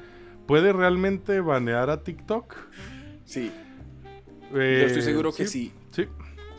[0.47, 2.55] ¿puede realmente banear a TikTok?
[3.25, 3.51] Sí,
[4.55, 5.73] Eh, yo estoy seguro que sí.
[5.93, 6.07] Sí.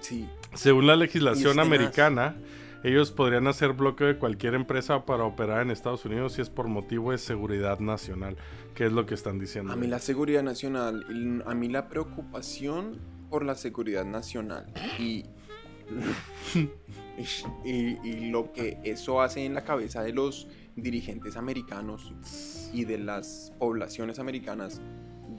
[0.01, 0.27] Sí.
[0.53, 2.35] Según la legislación americana,
[2.83, 6.67] ellos podrían hacer bloqueo de cualquier empresa para operar en Estados Unidos si es por
[6.67, 8.35] motivo de seguridad nacional,
[8.75, 9.71] que es lo que están diciendo.
[9.71, 14.65] A mí la seguridad nacional, a mí la preocupación por la seguridad nacional
[14.99, 15.25] y,
[17.65, 22.13] y, y lo que eso hace en la cabeza de los dirigentes americanos
[22.73, 24.81] y de las poblaciones americanas,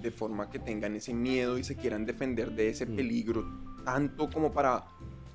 [0.01, 2.97] de forma que tengan ese miedo y se quieran defender de ese Mm.
[2.97, 3.45] peligro,
[3.85, 4.85] tanto como para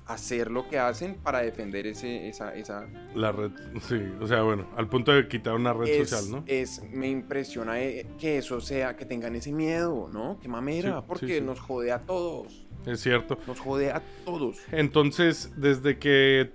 [0.06, 4.66] hacer lo que hacen para defender ese, esa, esa, La red, sí, o sea, bueno,
[4.76, 6.44] al punto de quitar una red es, social, ¿no?
[6.48, 10.38] es- me impresiona eh, que eso sea, que tengan ese miedo, ¿no?
[10.40, 11.40] Que mamera, Sí, porque sí, sí.
[11.42, 12.66] nos jode a todos.
[12.86, 13.38] Es cierto.
[13.46, 14.56] Nos jode a todos.
[14.72, 16.50] Entonces, desde que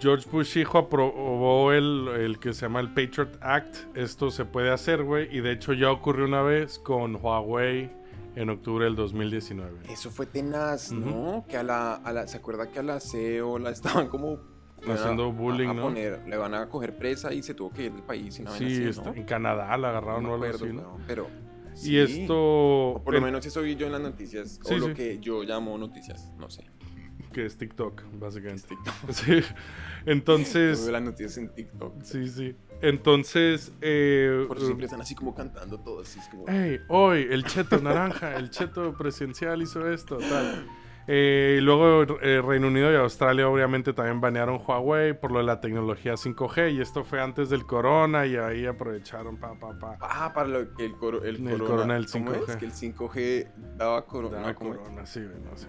[0.00, 4.70] George Bush hijo aprobó el, el que se llama el Patriot Act, esto se puede
[4.70, 5.34] hacer, güey.
[5.34, 7.90] Y de hecho ya ocurrió una vez con Huawei
[8.36, 9.78] en octubre del 2019.
[9.90, 11.44] Eso fue tenaz, ¿no?
[11.48, 14.54] Que a la, a la, ¿se acuerda que a la CEO la estaban como a-
[14.92, 15.82] Haciendo bullying, a, a ¿no?
[15.84, 18.38] poner, le van a coger presa y se tuvo que ir del país.
[18.38, 19.14] y vaina Sí, así, está- ¿no?
[19.14, 20.98] en Canadá la No agarraron o algo así, ¿no?
[21.06, 21.28] pero
[21.76, 21.98] Y sí.
[21.98, 22.34] esto...
[22.36, 24.60] O por lo en- menos eso vi yo en las noticias.
[24.62, 24.94] Sí, o lo sí.
[24.94, 26.30] que yo llamo noticias.
[26.36, 26.64] No sé.
[27.34, 28.68] Que es TikTok, básicamente.
[28.68, 28.94] TikTok.
[29.10, 29.40] Sí.
[30.06, 30.86] Entonces...
[30.86, 32.02] las noticias en TikTok.
[32.02, 32.56] Sí, sí.
[32.80, 33.72] Entonces...
[33.80, 36.02] Eh, Por eso siempre están así como cantando todo.
[36.02, 36.44] Así es como.
[36.46, 40.66] Hey, hoy el cheto naranja, el cheto presidencial hizo esto, tal.
[41.06, 45.44] Eh, y luego eh, Reino Unido y Australia obviamente también banearon Huawei por lo de
[45.44, 49.98] la tecnología 5G y esto fue antes del corona y ahí aprovecharon pa pa pa.
[50.00, 52.48] Ah, para lo que el, coro, el, El corona, corona del ¿cómo 5G.
[52.48, 52.56] es?
[52.56, 54.38] Que el 5G daba corona.
[54.38, 54.78] Daba ¿cómo es?
[54.78, 55.68] corona, sí, no sé.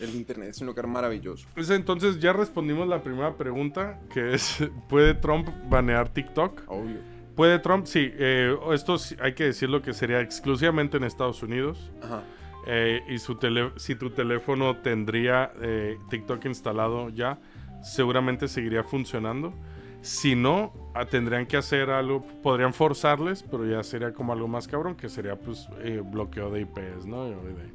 [0.00, 1.46] El internet es un lugar maravilloso.
[1.54, 6.62] Pues entonces ya respondimos la primera pregunta que es ¿puede Trump banear TikTok?
[6.68, 6.98] Obvio.
[7.34, 7.84] ¿Puede Trump?
[7.86, 11.92] Sí, eh, esto hay que decirlo que sería exclusivamente en Estados Unidos.
[12.02, 12.22] Ajá.
[12.66, 17.38] Eh, y su tele- si tu teléfono tendría eh, TikTok instalado ya,
[17.82, 19.52] seguramente seguiría funcionando.
[20.00, 24.66] Si no, ah, tendrían que hacer algo, podrían forzarles, pero ya sería como algo más
[24.66, 25.68] cabrón, que sería pues
[26.10, 27.26] bloqueo de IPs, ¿no?
[27.28, 27.70] Y de,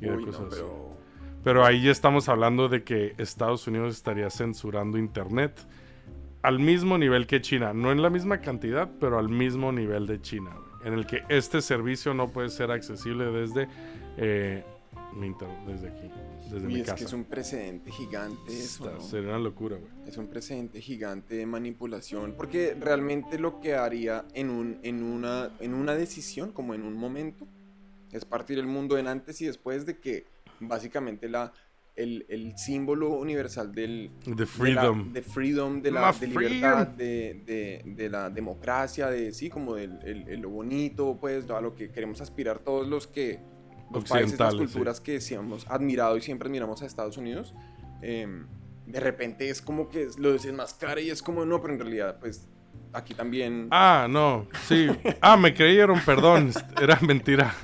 [0.00, 0.62] y de Uy, no, cosas así.
[1.46, 1.64] Pero...
[1.64, 5.52] Ahí ya estamos hablando de que Estados Unidos estaría censurando Internet
[6.42, 7.72] al mismo nivel que China.
[7.72, 10.50] No en la misma cantidad, pero al mismo nivel de China.
[10.84, 13.68] En el que este servicio no puede ser accesible desde,
[14.16, 14.64] eh,
[15.14, 15.34] mi
[15.66, 16.10] desde aquí,
[16.50, 16.96] desde Uy, mi es casa.
[16.96, 19.00] que es un precedente gigante eso.
[19.00, 19.90] Sería una locura, güey.
[20.04, 22.34] Es un precedente gigante de manipulación.
[22.36, 26.94] Porque realmente lo que haría en, un, en, una, en una decisión, como en un
[26.94, 27.46] momento,
[28.10, 31.52] es partir el mundo en antes y después de que básicamente la,
[31.94, 34.98] el, el símbolo universal del, The freedom.
[34.98, 39.48] de, la, de freedom, de, la, de libertad, de, de- de la democracia, de sí,
[39.48, 43.40] como del el- el- lo bonito, pues, a lo que queremos aspirar todos los que
[43.92, 44.58] los países, las sí.
[44.58, 47.54] culturas que sí hemos admirado y siempre admiramos a Estados Unidos.
[48.02, 48.46] em,
[48.86, 52.48] de repente es como que lo desenmascara y es como, no, pero en realidad, pues,
[52.92, 53.68] aquí también...
[53.70, 54.88] Ah, no, sí.
[55.20, 56.52] Ah, me creyeron, perdón.
[56.80, 57.54] Era mentira.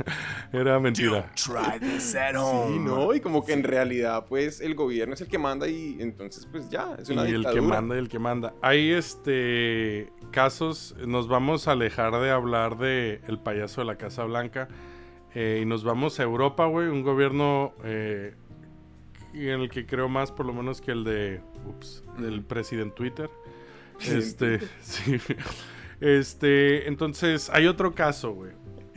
[0.52, 1.30] Era mentira.
[1.34, 3.14] Try this at Sí, ¿no?
[3.14, 6.68] Y como que en realidad, pues, el gobierno es el que manda y entonces, pues,
[6.70, 7.60] ya, es Y una el dictadura.
[7.62, 8.54] que manda y el que manda.
[8.62, 14.24] Hay este casos, nos vamos a alejar de hablar de el payaso de la Casa
[14.24, 14.68] Blanca
[15.34, 18.34] eh, y nos vamos a Europa, güey, un gobierno eh,
[19.34, 21.40] en el que creo más, por lo menos, que el de.
[21.66, 23.30] Ups, del presidente Twitter.
[24.00, 25.18] Este, sí.
[26.00, 28.52] Este, entonces, hay otro caso, güey.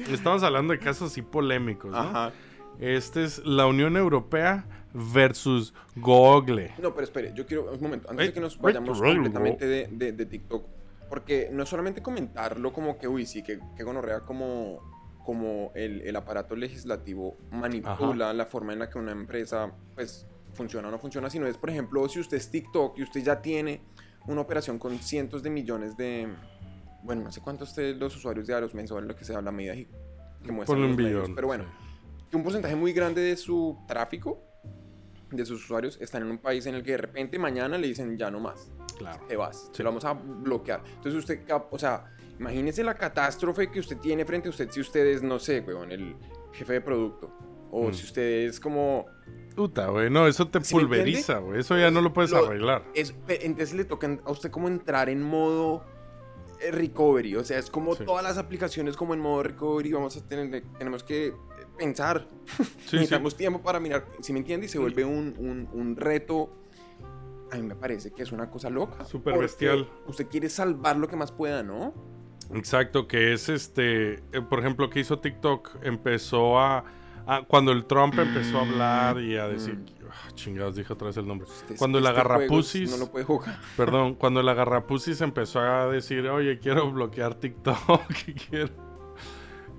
[0.09, 1.97] Estamos hablando de casos así polémicos, ¿no?
[1.97, 2.31] Ajá.
[2.79, 6.73] Este es la Unión Europea versus Google.
[6.81, 9.65] No, pero espere, yo quiero un momento, antes de que nos ay, vayamos ay, completamente
[9.65, 10.65] de, de- de TikTok,
[11.09, 14.81] porque no es solamente comentarlo como que, uy, sí, que, que gonorrea como,
[15.23, 20.87] como el, el aparato legislativo manipula la forma en la que una empresa, pues, funciona
[20.87, 23.81] o no funciona, sino es, por ejemplo, si usted es TikTok y usted ya tiene
[24.27, 26.27] una operación con cientos de millones de,
[27.03, 30.51] bueno, no sé cuántos ustedes los usuarios diarios mensuales, lo que sea, la medida que
[30.51, 31.35] muestran los medios, billón.
[31.35, 32.25] pero bueno, sí.
[32.31, 34.41] que un porcentaje muy grande de su tráfico,
[35.31, 38.17] de sus usuarios, están en un país en el que de repente mañana le dicen
[38.17, 39.25] ya no más, Claro.
[39.27, 39.71] te vas, Sí.
[39.77, 40.81] te lo vamos a bloquear.
[40.85, 42.05] Entonces usted, o sea,
[42.39, 45.91] imagínese la catástrofe que usted tiene frente a usted si usted es, no sé, weón,
[45.91, 46.15] el
[46.55, 47.31] jefe de producto.
[47.71, 47.93] O Mm.
[47.93, 49.05] si usted es como...
[49.55, 50.09] Puta, güey.
[50.09, 51.59] No, eso te ¿Sí pulveriza, güey.
[51.61, 52.83] Eso ya no lo puedes Lo- arreglar.
[52.93, 55.83] Es, entonces le toca a usted como entrar en modo
[56.61, 57.35] eh, recovery.
[57.35, 58.05] O sea, es como Sí.
[58.05, 59.91] todas las aplicaciones como en modo recovery.
[59.93, 61.33] Vamos a tener, tenemos que eh,
[61.77, 62.27] pensar.
[62.85, 62.95] Sí.
[62.97, 64.05] Necesitamos tiempo para mirar.
[64.21, 66.49] Si me entiende, y se vuelve un, un- un reto.
[67.51, 69.05] A mí me parece que es una cosa loca.
[69.05, 69.89] Súper bestial.
[70.07, 71.93] Usted quiere salvar lo que más pueda, ¿no?
[72.53, 76.83] Exacto, que es este, eh, por ejemplo, que hizo TikTok, empezó a,
[77.27, 80.05] a- cuando el Trump empezó a hablar y a decir, Mm.
[80.09, 81.47] ah, chingados, dije otra vez el nombre.
[81.49, 83.59] Usted- Cuando el este agarrapusis, No lo puede jugar.
[83.75, 87.75] perdón, cuando el agarrapusis empezó a decir, oye, quiero bloquear TikTok,
[88.49, 88.69] quiero,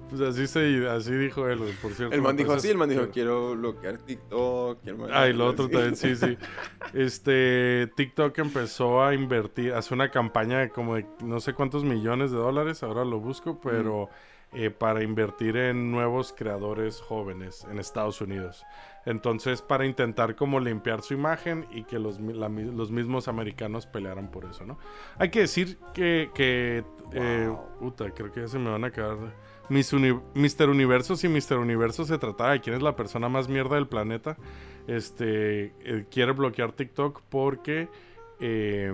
[0.09, 2.15] pues así se, así dijo él, por cierto.
[2.15, 4.79] El man dijo así, el man dijo, quiero bloquear TikTok.
[5.13, 5.73] Ah, y lo otro así.
[5.73, 6.37] también, sí, sí.
[6.93, 12.31] Este, TikTok empezó a invertir, hace una campaña de como de no sé cuántos millones
[12.31, 14.09] de dólares, ahora lo busco, pero
[14.53, 18.65] eh, para invertir en nuevos creadores jóvenes en Estados Unidos.
[19.05, 24.31] Entonces, para intentar como limpiar su imagen y que los, la los mismos americanos pelearan
[24.31, 24.79] por eso, ¿no?
[25.19, 27.69] Hay que decir que, que eh, Wow.
[27.79, 29.17] puta, creo que ya se me van a quedar...
[29.69, 30.69] Miss Uni- Mr.
[30.69, 31.59] Universo, si Mr.
[31.59, 34.37] Universo se trataba de quién es la persona más mierda del planeta,
[34.87, 37.89] este eh, quiere bloquear TikTok porque
[38.41, 38.93] eh,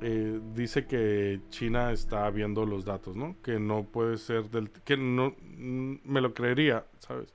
[0.00, 3.36] eh, dice que China está viendo los datos, ¿no?
[3.42, 4.70] Que no puede ser del...
[4.70, 5.34] que no...
[5.40, 7.32] mm, me lo creería, ¿sabes?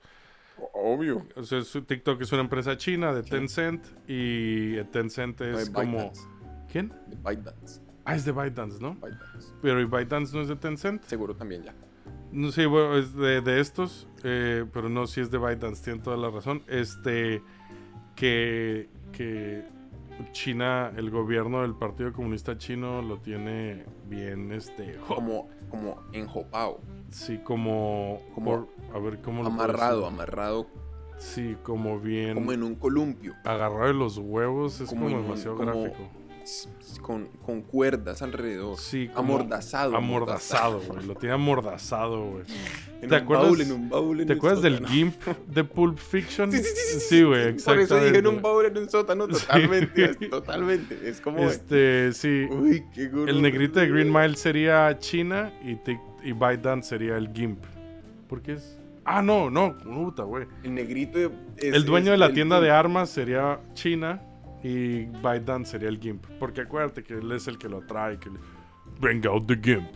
[0.73, 1.25] Obvio.
[1.35, 6.11] O sea, TikTok es una empresa china de Tencent y Tencent es como...
[6.71, 6.89] ¿Quién?
[7.07, 7.81] De ByteDance.
[8.05, 8.95] Ah, es de ByteDance, ¿no?
[8.95, 9.53] ByteDance.
[9.61, 11.03] Pero ¿y ByteDance no es de Tencent?
[11.03, 11.73] Seguro también ya.
[12.33, 16.01] No sé, bueno, es de, de estos, eh, pero no, si es de ByteDance, tienen
[16.01, 16.63] toda la razón.
[16.67, 17.41] Este,
[18.15, 19.63] que, que
[20.31, 26.79] China, el gobierno del Partido Comunista Chino lo tiene bien, este, Como, como enjopado.
[27.09, 30.13] sí, como, Como por- a ver, ¿cómo lo Amarrado, decir?
[30.13, 30.67] amarrado.
[31.19, 33.33] Sí, como bien, Como en un columpio.
[33.45, 36.09] agarrado de los huevos, es como como, en un- demasiado como- gráfico.
[37.01, 38.77] Con, con cuerdas alrededor.
[38.77, 39.95] Sí, Amordazado.
[39.95, 42.43] Amordazado, güey, lo tiene amordazado, güey.
[43.07, 44.85] ¿Te acuerdas- baúl, en un baúl, en ¿Te el acuerdas del.
[44.85, 46.51] GIMP de Pulp Fiction?
[46.51, 47.95] Sí, sí, sí, sí, Sí, güey, Por exactamente.
[47.95, 49.27] eso dije en un baúl, en un sótano.
[49.27, 49.33] Sí.
[49.45, 50.05] Totalmente.
[50.05, 51.09] es- Totalmente.
[51.09, 51.39] Es como.
[51.39, 52.45] Este, sí.
[52.49, 53.27] Uy, qué gordo.
[53.27, 57.63] El negrito de Green Mile sería China y, Tic- y ByteDance sería el GIMP.
[58.29, 58.77] ¿Por qué es?
[59.05, 60.45] Ah, no, no, puta, güey.
[60.63, 61.19] El negrito
[61.57, 61.73] es.
[61.73, 64.21] El dueño es de la el- tienda de armas sería China
[64.63, 66.25] y ByteDance sería el GIMP.
[66.39, 68.17] Porque acuérdate que él es el que lo trae.
[68.17, 68.39] Que le-
[68.99, 69.87] Bring out the GIMP.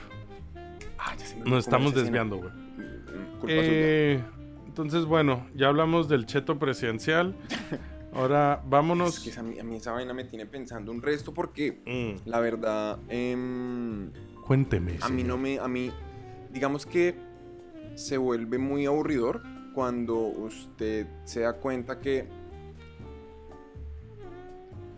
[1.00, 2.50] Ah, ya se me olvidó Nos estamos desviando, güey.
[2.52, 3.46] Mm.
[3.48, 4.22] Eh,
[4.68, 7.36] entonces, bueno, ya hablamos del cheto presidencial.
[8.14, 9.20] Ahora Es vámonos.
[9.20, 13.00] que esa- a mí, esa vaina me tiene pensando un resto porque Mm, la verdad,
[13.10, 14.12] em,
[14.46, 14.94] cuénteme.
[15.02, 15.28] a mí señor.
[15.28, 15.92] no me, a mí,
[16.52, 17.16] digamos que
[17.96, 22.28] se vuelve muy aburridor cuando usted se da cuenta que,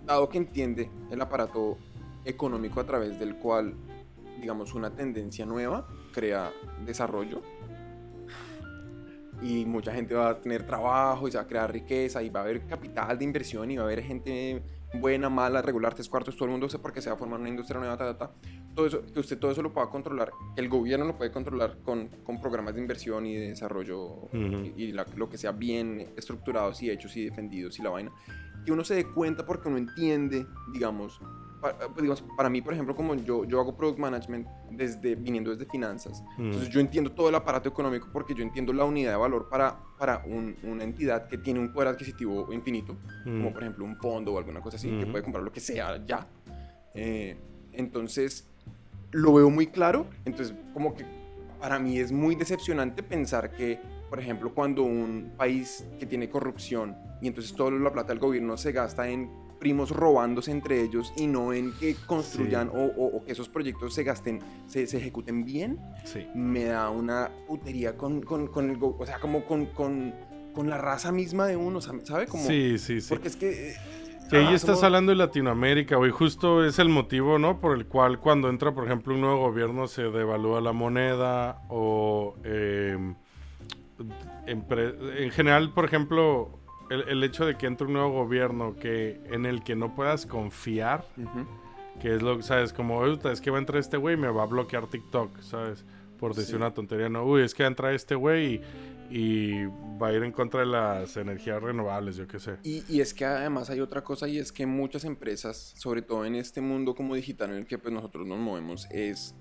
[0.09, 1.77] dado que entiende el aparato
[2.25, 3.75] económico a través del cual,
[4.39, 6.51] digamos, una tendencia nueva crea
[6.85, 7.41] desarrollo,
[9.41, 12.41] y mucha gente va a tener trabajo y se va a crear riqueza y va
[12.41, 14.61] a haber capital de inversión y va a haber gente
[14.95, 17.39] buena, mala, regular, tres cuartos, todo el mundo sé por qué se va a formar
[17.39, 18.33] una industria nueva, ta, ta, ta.
[18.79, 21.79] Todo eso, que usted todo eso lo pueda controlar, que el gobierno lo puede controlar
[21.83, 24.37] con, con programas de inversión y de desarrollo Ujú.
[24.77, 28.09] y, y la- lo que sea bien estructurados y hechos y defendidos y la vaina.
[28.65, 31.19] Que uno se dé cuenta porque uno entiende, digamos,
[31.59, 35.51] pa- pues, digamos, para mí, por ejemplo, como yo, yo hago product management desde, viniendo
[35.51, 36.43] desde finanzas, Mm.
[36.45, 39.77] entonces yo entiendo todo el aparato económico porque yo entiendo la unidad de valor para,
[39.97, 42.93] para un- una entidad que tiene un poder adquisitivo infinito,
[43.25, 43.39] Mm.
[43.39, 46.01] como por ejemplo un fondo o alguna cosa así, que puede comprar lo que sea
[46.05, 46.25] ya.
[46.95, 47.35] Eh,
[47.73, 48.45] entonces,
[49.11, 51.05] lo veo muy claro, entonces como que
[51.59, 56.97] para mí es muy decepcionante pensar que por ejemplo, cuando un país que tiene corrupción
[57.21, 61.27] y entonces toda la plata del gobierno se gasta en primos robándose entre ellos y
[61.27, 62.75] no en que construyan Sí.
[62.75, 66.25] o, o- o que esos proyectos se gasten, se, se ejecuten bien, Sí.
[66.33, 70.11] me da una putería con, con, con el, o sea, como con, con,
[70.55, 72.25] con la raza misma de uno, ¿sabe?
[72.25, 73.09] Como, Sí, sí, sí.
[73.09, 73.75] Porque es que...
[74.29, 76.11] Que ahí ah, estás somos- hablando de Latinoamérica, güey.
[76.11, 77.59] Justo es el motivo, ¿no?
[77.59, 82.35] Por el cual cuando entra, por ejemplo, un nuevo gobierno se devalúa la moneda o...
[82.43, 82.97] eh,
[84.47, 86.49] empre- en general, por ejemplo,
[86.89, 90.25] el, el hecho de que entre un nuevo gobierno que en el que no puedas
[90.25, 91.05] confiar,
[92.01, 92.71] que es lo que, ¿sabes?
[92.73, 94.87] Como, "Uy, puta, es que va a entrar este güey y me va a bloquear
[94.87, 95.85] TikTok, ¿sabes?
[96.19, 96.55] Por decir Sí.
[96.55, 97.23] una tontería, no.
[97.25, 98.61] Uy, es que va a entrar este güey y,
[99.09, 99.65] y
[100.01, 102.57] va a ir en contra de las energías renovables, yo qué sé.
[102.63, 106.25] Y, y es que además hay otra cosa y es que muchas empresas, sobre todo
[106.25, 109.35] en este mundo como digital en el que pues nosotros nos movemos, es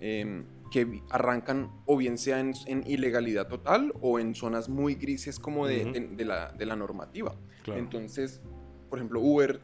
[0.00, 5.38] em, que arrancan o bien sea en, en ilegalidad total o en zonas muy grises
[5.38, 7.34] como de, de- de la, de la normativa.
[7.62, 7.78] Claro.
[7.80, 8.40] Entonces,
[8.88, 9.60] por ejemplo, Uber,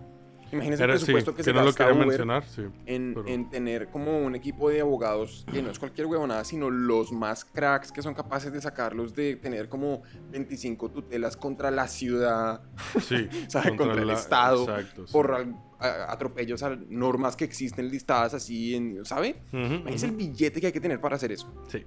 [0.53, 2.63] imagínense el sí, presupuesto que, se no lo gasta Uber mencionar, sí.
[2.87, 6.71] en, pero- en tener como un equipo de abogados que no es cualquier huevonada, sino
[6.71, 11.89] los más cracks que son capaces de sacarlos de tener como 25 tutelas contra la
[11.89, 12.63] ciudad,
[13.01, 13.77] Sí, ¿sabe?
[13.77, 15.05] Contra el Estado, Exacto.
[15.13, 19.43] por al- a- atropellos a normas que existen listadas así, en, ¿sabe?
[19.53, 21.53] Ujú, Es el billete que hay que tener para hacer eso.
[21.69, 21.85] Sí.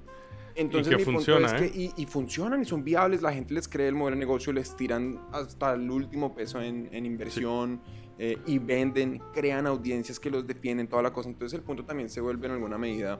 [0.53, 1.93] Entonces que mi funciona, punto es que ¿eh?
[1.97, 4.75] y, y funcionan y son viables, la gente les cree el modelo de negocio, les
[4.75, 7.81] tiran hasta el último peso en, en inversión
[8.23, 11.27] eh, y venden, crean audiencias que los defienden, toda la cosa.
[11.27, 13.19] Entonces el punto también se vuelve en alguna medida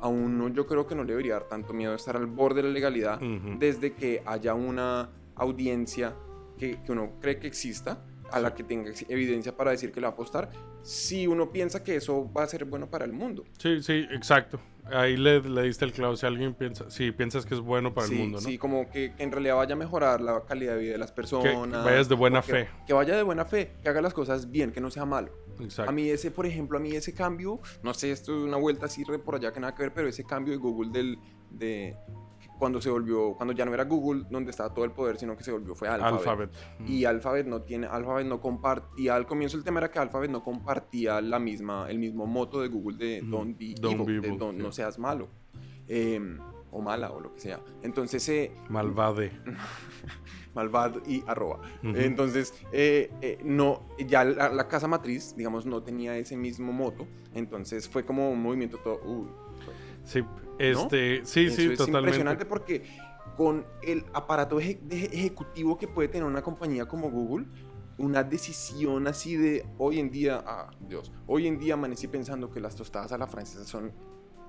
[0.00, 2.68] a uno yo creo que no le debería dar tanto miedo estar al borde de
[2.68, 3.18] la legalidad
[3.58, 6.14] desde que haya una audiencia
[6.56, 10.06] que, que uno cree que exista a la que tenga evidencia para decir que le
[10.06, 10.50] va a apostar
[10.82, 13.44] si uno piensa que eso va a ser bueno para el mundo.
[13.58, 14.60] Sí, sí, exacto.
[14.92, 16.16] Ahí le, le diste el clavo.
[16.16, 18.46] Si alguien piensa, si piensas que es bueno para sí, el mundo, ¿no?
[18.48, 21.12] Sí, como que, que en realidad vaya a mejorar la calidad de vida de las
[21.12, 21.84] personas.
[21.84, 22.68] vayas de buena o que- fe.
[22.86, 25.32] Que vaya de buena fe, que haga las cosas bien, que no sea malo.
[25.60, 25.90] Exacto.
[25.90, 28.86] A mí ese, por ejemplo, a mí ese cambio, no sé, esto es una vuelta
[28.86, 31.18] así por allá que nada que ver, pero ese cambio de Google del,
[31.50, 31.96] de
[32.58, 35.44] cuando se volvió, cuando ya no era Google donde estaba todo el poder, sino que
[35.44, 36.18] se volvió fue Alphabet.
[36.18, 36.50] Alphabet.
[36.86, 40.42] Y Alphabet no tiene, Alphabet no compartía, al comienzo el tema era que Alphabet no
[40.42, 43.22] compartía la misma, el mismo moto de Google de.
[43.22, 44.62] Don't be Don't evil, be de don't- sí.
[44.62, 45.28] no seas malo.
[45.86, 46.38] em,
[46.70, 47.60] o mala o lo que sea.
[47.82, 49.32] Entonces, eh, Malvade.
[50.54, 51.60] malvado y arroba.
[51.82, 57.06] Entonces, eh, eh, no, ya la, la casa matriz, digamos, no tenía ese mismo moto.
[57.34, 59.00] Entonces fue como un movimiento todo.
[59.04, 59.28] uy,
[60.04, 60.22] Sí,
[60.58, 61.98] este, sí, eso sí, es totalmente.
[61.98, 62.84] impresionante porque
[63.36, 67.46] con el aparato eje- de- ejecutivo que puede tener una compañía como Google,
[67.98, 72.60] una decisión así de hoy en día, ah, Dios, hoy en día amanecí pensando que
[72.60, 73.92] las tostadas a la francesa son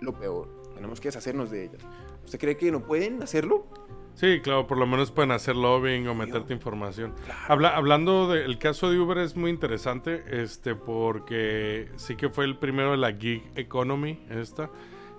[0.01, 0.63] lo peor.
[0.75, 1.81] Tenemos que deshacernos de ellas.
[2.23, 3.67] ¿Usted cree que no pueden hacerlo?
[4.13, 7.13] Sí, claro, por lo menos pueden hacer lobbying o meterte información.
[7.47, 12.57] Habla- hablando del caso de Uber es muy interesante, este, porque sí que fue el
[12.57, 14.69] primero de la gig economy, esta,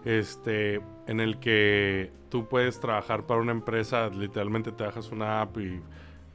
[0.05, 5.59] este, en el que tú puedes trabajar para una empresa, literalmente te bajas una app
[5.59, 5.83] y,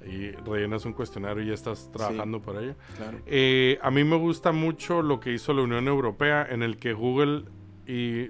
[0.05, 2.75] y rellenas un cuestionario y ya estás trabajando por ella.
[2.97, 3.19] Claro.
[3.25, 6.93] Eh, a mí me gusta mucho lo que hizo la Unión Europea, en el que
[6.93, 7.45] Google
[7.87, 8.27] y,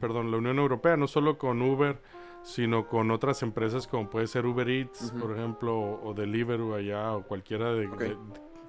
[0.00, 2.00] perdón, la Unión Europea, no solo con Uber,
[2.42, 7.22] sino con otras empresas como puede ser Uber Eats, por ejemplo, o Deliveroo allá, o
[7.22, 7.88] cualquiera de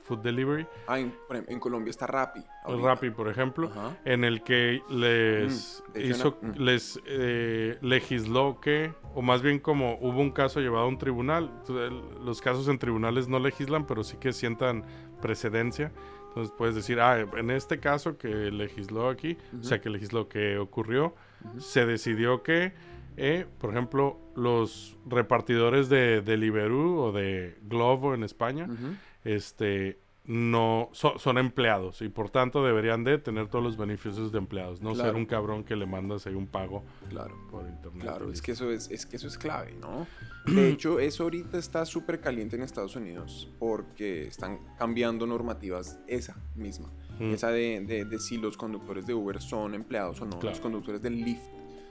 [0.08, 1.14] food delivery, Ah, en,
[1.48, 2.40] en Colombia está Rappi.
[2.64, 2.88] ahorita.
[2.88, 3.98] Rappi, por ejemplo, Ajá.
[4.06, 6.58] en el que les Mm, hizo, no- mm.
[6.60, 11.52] les eh, legisló que, o más bien como hubo un caso llevado a un tribunal,
[11.70, 14.84] el- los casos en tribunales no legislan, pero sí que sientan
[15.22, 15.92] precedencia.
[16.30, 20.58] Entonces puedes decir, ah, en este caso que legisló aquí, o sea, que legisló que
[20.58, 21.16] ocurrió,
[21.58, 22.74] se decidió que,
[23.18, 28.96] eh, por ejemplo, los repartidores de Deliveroo o de Globo en España, Ujú.
[29.36, 34.40] Este no so- son empleados y por tanto deberían de tener todos los beneficios de
[34.40, 37.34] empleados, no ser un cabrón que le mandas ahí un pago Claro.
[37.50, 38.02] por internet.
[38.02, 40.06] Claro, es que eso es, es que eso es clave, ¿no?
[40.54, 46.36] De hecho, eso ahorita está súper caliente en Estados Unidos porque están cambiando normativas esa
[46.56, 46.90] misma.
[47.20, 47.32] Mm.
[47.34, 50.50] Esa de, de- de si los conductores de Uber son empleados o no, Claro.
[50.50, 51.48] los conductores del Lyft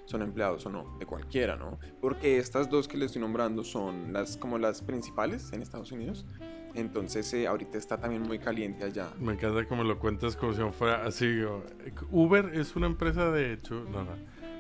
[0.06, 1.78] son empleados o no, de cualquiera, ¿no?
[2.00, 6.24] Porque estas dos que les estoy nombrando son las como las principales en Estados Unidos.
[6.74, 9.08] Entonces, eh, ahorita está también muy caliente allá.
[9.18, 11.40] Me encanta me lo cuentes como si fuera así.
[12.10, 13.84] Uber es una empresa de hecho.
[13.90, 14.12] No, no.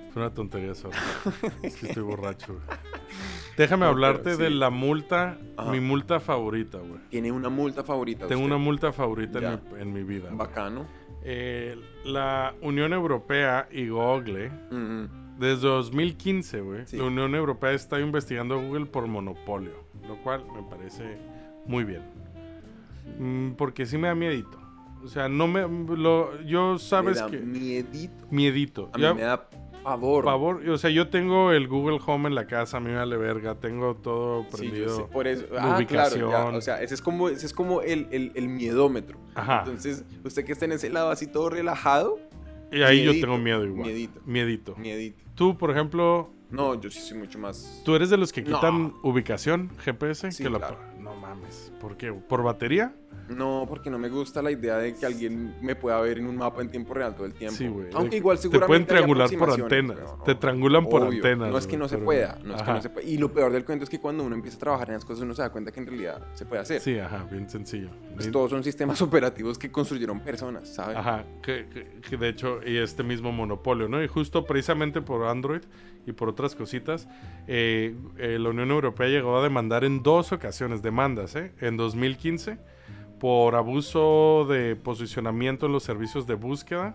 [0.08, 0.88] Es una tontería eso.
[1.62, 2.58] es que estoy borracho.
[3.58, 4.54] Déjame No, pero hablarte de sí.
[4.54, 5.70] la multa, Ajá.
[5.70, 7.00] mi multa favorita, güey.
[7.10, 8.26] Tiene una multa favorita.
[8.26, 8.54] Tengo usted.
[8.54, 10.30] una multa favorita en mi, en mi vida.
[10.32, 10.86] Bacano.
[11.22, 15.25] Eh, la Unión Europea y Google Mm, mm.
[15.38, 16.96] Desde 2015, güey, Sí.
[16.96, 21.18] la Unión Europea está investigando a Google por monopolio, lo cual me parece
[21.66, 22.02] muy bien.
[23.18, 24.58] Mm, porque sí me da miedito.
[25.04, 25.60] O sea, no me...
[25.96, 27.38] Lo, yo sabes Me da que...
[27.38, 28.26] miedito.
[28.30, 28.90] Miedito.
[28.92, 29.48] A mí Ya- me da
[29.84, 30.24] pavor.
[30.24, 33.16] Favor, o sea, yo tengo el Google Home en la casa, a mí me vale
[33.16, 34.96] verga, tengo todo Sí, yo prendido.
[34.96, 35.44] sé, por eso.
[35.52, 36.54] la Ah, claro, ya, ubicación.
[36.56, 39.18] o sea, ese es como, ese es como el, el, el miedómetro.
[39.36, 39.60] Ajá.
[39.60, 42.18] Entonces, usted que está en ese lado así todo relajado,
[42.72, 43.82] y ahí yo miedito, tengo miedo igual.
[43.86, 44.20] miedito.
[44.26, 44.74] Miedito.
[44.76, 45.22] miedito.
[45.36, 47.82] Tú, por ejemplo, No, yo sí soy mucho más.
[47.84, 48.56] tú eres de los que No.
[48.56, 50.32] quitan ubicación GPS.
[50.32, 50.78] Sí, que la- claro.
[50.98, 51.72] No mames.
[51.80, 52.12] ¿Por qué?
[52.12, 52.94] ¿Por batería?
[53.28, 56.36] No, porque no me gusta la idea de que alguien me pueda ver en un
[56.36, 57.56] mapa en tiempo real todo el tiempo.
[57.56, 57.88] Sí, güey.
[57.94, 58.66] Aunque igual Te seguramente.
[58.68, 59.98] pueden hay triangular por antenas.
[59.98, 60.22] no.
[60.24, 61.50] Te triangulan por antenas.
[61.50, 62.38] No es que no se pueda.
[62.44, 62.74] No es que Ajá.
[62.74, 63.06] no se pueda.
[63.08, 65.22] Y lo peor del cuento es que cuando uno empieza a trabajar en las cosas,
[65.24, 66.80] uno se da cuenta que en realidad se puede hacer.
[66.80, 67.88] Sí, ajá, bien sencillo.
[68.14, 70.96] Pues todos son sistemas operativos que construyeron personas, ¿sabes?
[70.96, 74.02] Ajá, que, que- que de hecho, y este mismo monopolio, ¿no?
[74.02, 75.62] Y justo precisamente por Android
[76.06, 77.08] y por otras cositas,
[77.48, 81.52] eh, eh, la Unión Europea llegó a demandar en dos ocasiones, demandas, ¿eh?
[81.60, 82.58] En 2015,
[83.20, 86.94] por abuso de posicionamiento en los servicios de búsqueda,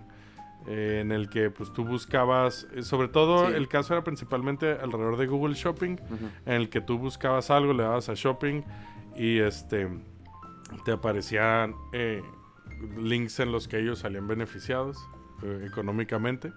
[0.67, 3.55] eh, en el que pues tú buscabas, eh, sobre todo Sí.
[3.55, 5.97] el caso era principalmente alrededor de Google Shopping,
[6.45, 8.61] en el que tú buscabas algo, le dabas a shopping
[9.15, 9.89] y este
[10.85, 12.21] te aparecían eh,
[12.97, 14.97] links en los que ellos salían beneficiados
[15.43, 16.53] eh, económicamente.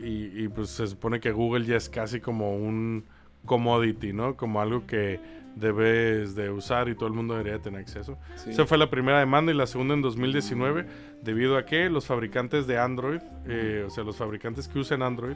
[0.00, 3.04] Y, y, pues se supone que Google ya es casi como un
[3.46, 4.36] commodity, ¿no?
[4.36, 5.20] Como algo que
[5.56, 8.16] debes de usar y todo el mundo debería tener acceso.
[8.36, 8.50] Sí.
[8.50, 10.86] Esa fue la primera demanda y la segunda en 2019
[11.22, 15.34] debido a que los fabricantes de Android, eh, o sea, los fabricantes que usan Android,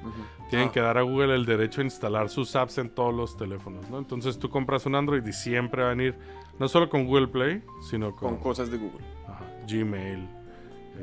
[0.51, 3.37] tienen Ah, que dar a Google el derecho a instalar sus apps en todos los
[3.37, 3.99] teléfonos, ¿no?
[3.99, 6.15] Entonces tú compras un Android y siempre va a venir
[6.61, 9.05] no solo con Google Play, sino Con con, cosas de Google.
[9.27, 10.27] ajá, Gmail,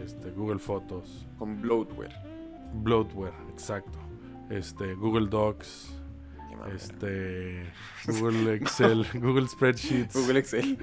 [0.03, 2.15] este, Google Fotos, Con bloatware.
[2.75, 3.99] Bloatware, exacto,
[4.49, 6.00] este, Google Docs,
[6.73, 7.63] Este,
[8.07, 10.77] Google Excel, Google Spreadsheets, Google Excel.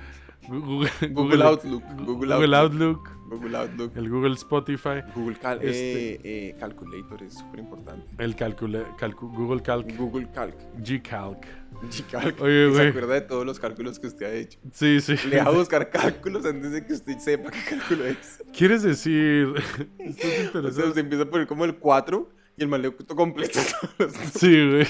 [0.48, 1.82] Google, Google Outlook.
[1.98, 2.54] Google, Google Outlook.
[2.54, 3.96] Outlook, Google Outlook.
[3.96, 8.06] el Google Spotify, Google Cal Este- eh, eh, Calculator es súper importante.
[8.16, 10.54] el calcula- calcu- Google Calc, Google Calc.
[10.82, 11.44] Gcalc.
[11.90, 12.40] Gcalc.
[12.40, 14.58] Oye, ¿Se acuerda de todos los cálculos que usted ha hecho?
[14.72, 15.16] Sí, sí.
[15.28, 18.42] Le va a buscar cálculos antes de que usted sepa qué cálculo es.
[18.56, 19.52] ¿Quieres decir?
[19.98, 23.60] Estás O sea, usted empieza a poner como el 4 y el maleco completo.
[24.34, 24.86] Sí, güey.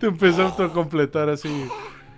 [0.00, 1.48] Te empezó a autocompletar así.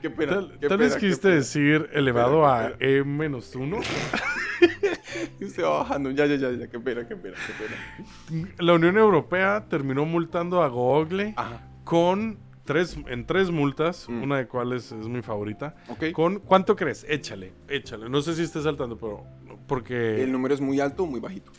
[0.00, 0.32] Qué pena.
[0.34, 1.34] Tal, qué tal pena, vez quisiste pena.
[1.34, 3.78] decir elevado a E menos uno.
[5.40, 6.10] Y usted va bajando.
[6.12, 6.68] Ya, ya, ya, ya.
[6.68, 8.48] Qué pena, qué pena, qué pena.
[8.58, 11.60] La Unión Europea terminó multando a Google Ajá.
[11.84, 14.22] con tres, en tres multas, Mm.
[14.22, 15.74] una de cuales es mi favorita.
[16.12, 17.04] Con, ¿Cuánto crees?
[17.08, 18.08] Échale, échale.
[18.08, 19.24] No sé si estés saltando, pero
[19.66, 20.22] porque...
[20.22, 21.50] ¿El número es muy alto o muy bajito?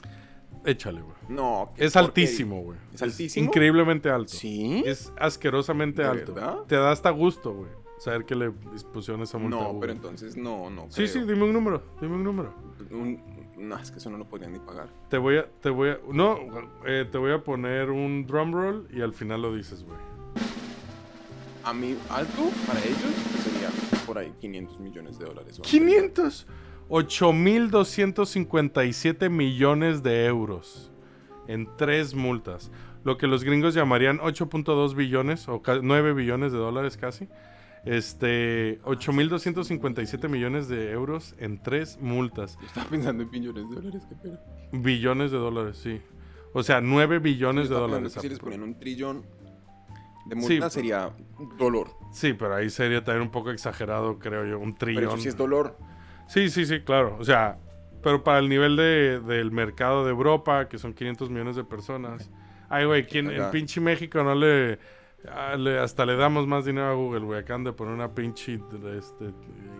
[0.66, 1.16] Échale, güey.
[1.30, 1.72] No.
[1.78, 2.78] Es altísimo, güey.
[2.94, 3.46] ¿Es altísimo?
[3.48, 4.32] increíblemente alto.
[4.34, 4.84] ¿Sí?
[4.86, 6.34] Es asquerosamente ¿De alto.
[6.34, 6.58] verdad?
[6.68, 7.70] Te da hasta gusto, güey.
[8.00, 9.58] Saber que le pusieron esa multa.
[9.58, 10.88] No, pero entonces no, no.
[10.90, 11.82] Sí, sí, dime un número.
[12.02, 12.54] Dime un número.
[12.92, 13.22] Un-
[13.58, 14.90] no, es que eso no lo podrían ni pagar.
[15.10, 16.38] Te voy a, te voy a, no,
[16.86, 19.98] eh, te voy a poner un drum roll y al final lo dices, güey.
[21.64, 22.98] A mí, alto para ellos
[23.42, 23.70] sería
[24.06, 25.54] por ahí 500 millones de dólares.
[25.60, 25.70] o algo.
[25.70, 26.48] 500.
[26.90, 30.92] 8.257 millones de euros
[31.48, 32.72] en tres multas.
[33.04, 37.28] Lo que los gringos llamarían 8.2 billones o ca- 9 billones de dólares casi.
[37.86, 42.58] Este, 8.257 millones de euros en tres multas.
[42.62, 44.40] Yo estaba pensando en billones de dólares, qué pena.
[44.72, 46.00] Billones de dólares, sí.
[46.54, 48.16] O sea, 9 billones de dólares.
[48.22, 49.24] Si les ponían un trillón
[50.28, 50.74] de Sí, multa pues.
[50.74, 51.12] sería
[51.58, 51.90] dolor.
[52.14, 54.60] Sí, pero ahí sería también un poco exagerado, creo yo.
[54.60, 55.04] Un Pero trillón.
[55.06, 55.78] eso sí es dolor.
[56.34, 57.16] Sí, sí, sí, claro.
[57.20, 57.58] O sea,
[58.02, 62.30] pero para el nivel de, del mercado de Europa, que son 500 millones de personas.
[62.70, 64.80] Ay, güey, ¿quién, en pinche México no le,
[65.30, 67.40] ah, le- Hasta le damos más dinero a Google, güey.
[67.40, 68.60] Acaban de poner una pinche
[68.98, 69.26] este,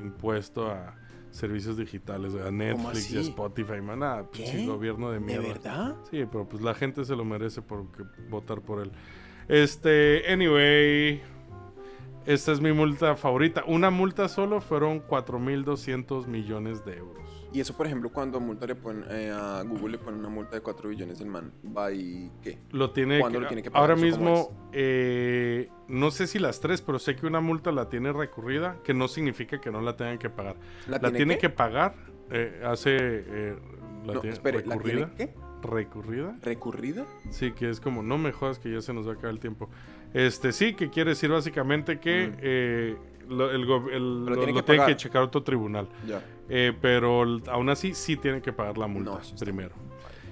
[0.04, 0.96] impuesto a
[1.32, 3.22] servicios digitales, güey, a Netflix y a?
[3.22, 4.00] Spotify, man.
[4.00, 5.48] Nada, pinche gobierno de ¿De mierda.
[5.48, 5.96] verdad?
[6.12, 7.86] Sí, pero pues la gente se lo merece por
[8.30, 8.92] votar por él.
[9.48, 11.22] Este, anyway,
[12.26, 13.64] esta es mi multa favorita.
[13.68, 17.24] Una multa solo fueron 4.200 millones de euros.
[17.54, 20.30] Y eso, por ejemplo, cuando a, multa le ponen, eh, a Google le ponen una
[20.30, 22.58] multa de 4 billones, el man va y ¿qué?
[22.72, 23.92] Lo tiene, ¿Cuándo que, lo tiene que pagar?
[23.92, 27.72] ahora ¿Eso cómo mismo, eh, no sé si las tres, pero sé que una multa
[27.72, 30.56] la tiene recurrida, que no significa que no la tengan que pagar.
[30.88, 31.94] ¿La, La, tiene que pagar,
[32.32, 33.56] eh, hace eh,
[34.04, 35.36] la No, tiene espere, ¿la tiene qué?
[35.62, 36.36] ¿Recurrida?
[36.42, 37.06] ¿Recurrida?
[37.30, 39.40] Sí, que es como, no me jodas que ya se nos va a acabar el
[39.40, 39.70] tiempo.
[40.14, 42.38] Este, sí, que quiere decir básicamente que Mm.
[42.42, 42.98] eh,
[43.30, 44.88] lo, el go- el- Pero lo- tiene lo que tiene pagar.
[44.90, 45.88] que checar otro tribunal.
[46.08, 46.22] Ya.
[46.50, 49.74] Eh, pero aún así sí tiene que pagar la multa No, primero.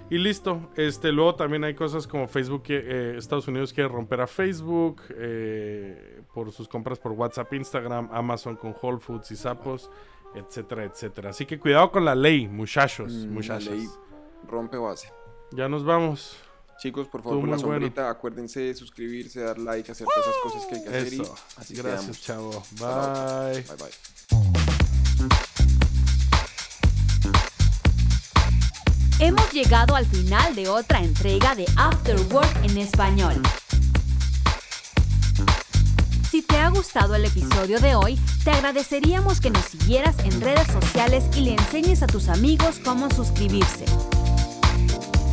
[0.10, 0.70] Y listo.
[0.76, 6.22] Este, luego también hay cosas como Facebook, eh, Estados Unidos quiere romper a Facebook eh,
[6.34, 9.90] por sus compras por WhatsApp, Instagram, Amazon con Whole Foods y Sapos,
[10.36, 11.30] etcétera, etcétera.
[11.30, 13.68] Así que cuidado con la ley, muchachos, Mm, la muchachas.
[13.74, 13.88] ley
[14.50, 15.12] rompe base.
[15.52, 16.38] Ya nos vamos.
[16.82, 17.74] Chicos, por favor, con la bueno.
[17.74, 21.14] sombrita, acuérdense de suscribirse, dar like, hacer todas esas cosas que hay que hacer.
[21.14, 21.36] Eso.
[21.58, 22.22] Y así Gracias, quedamos.
[22.22, 22.64] chavo.
[22.80, 23.62] Bye.
[23.62, 25.02] Bye bye.
[29.20, 33.40] Hemos llegado al final de otra entrega de After Work en español.
[36.32, 40.66] Si te ha gustado el episodio de hoy, te agradeceríamos que nos siguieras en redes
[40.66, 43.86] sociales y le enseñes a tus amigos cómo suscribirse.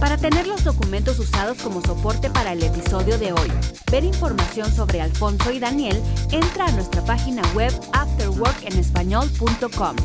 [0.00, 3.50] Para tener los documentos usados como soporte para el episodio de hoy,
[3.90, 9.96] ver información sobre Alfonso y Daniel, entra a nuestra página web afterworkenespañol.com.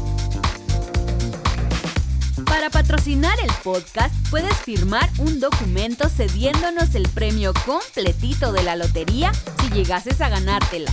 [2.45, 9.31] Para patrocinar el podcast, puedes firmar un documento cediéndonos el premio completito de la lotería
[9.61, 10.91] si llegases a ganártela.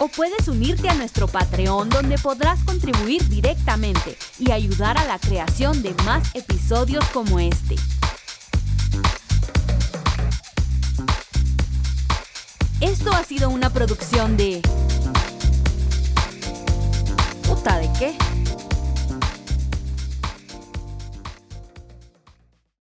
[0.00, 5.82] O puedes unirte a nuestro Patreon donde podrás contribuir directamente y ayudar a la creación
[5.82, 7.74] de más episodios como este.
[12.80, 14.62] Esto ha sido una producción de...
[17.42, 18.37] ¿Puta de qué?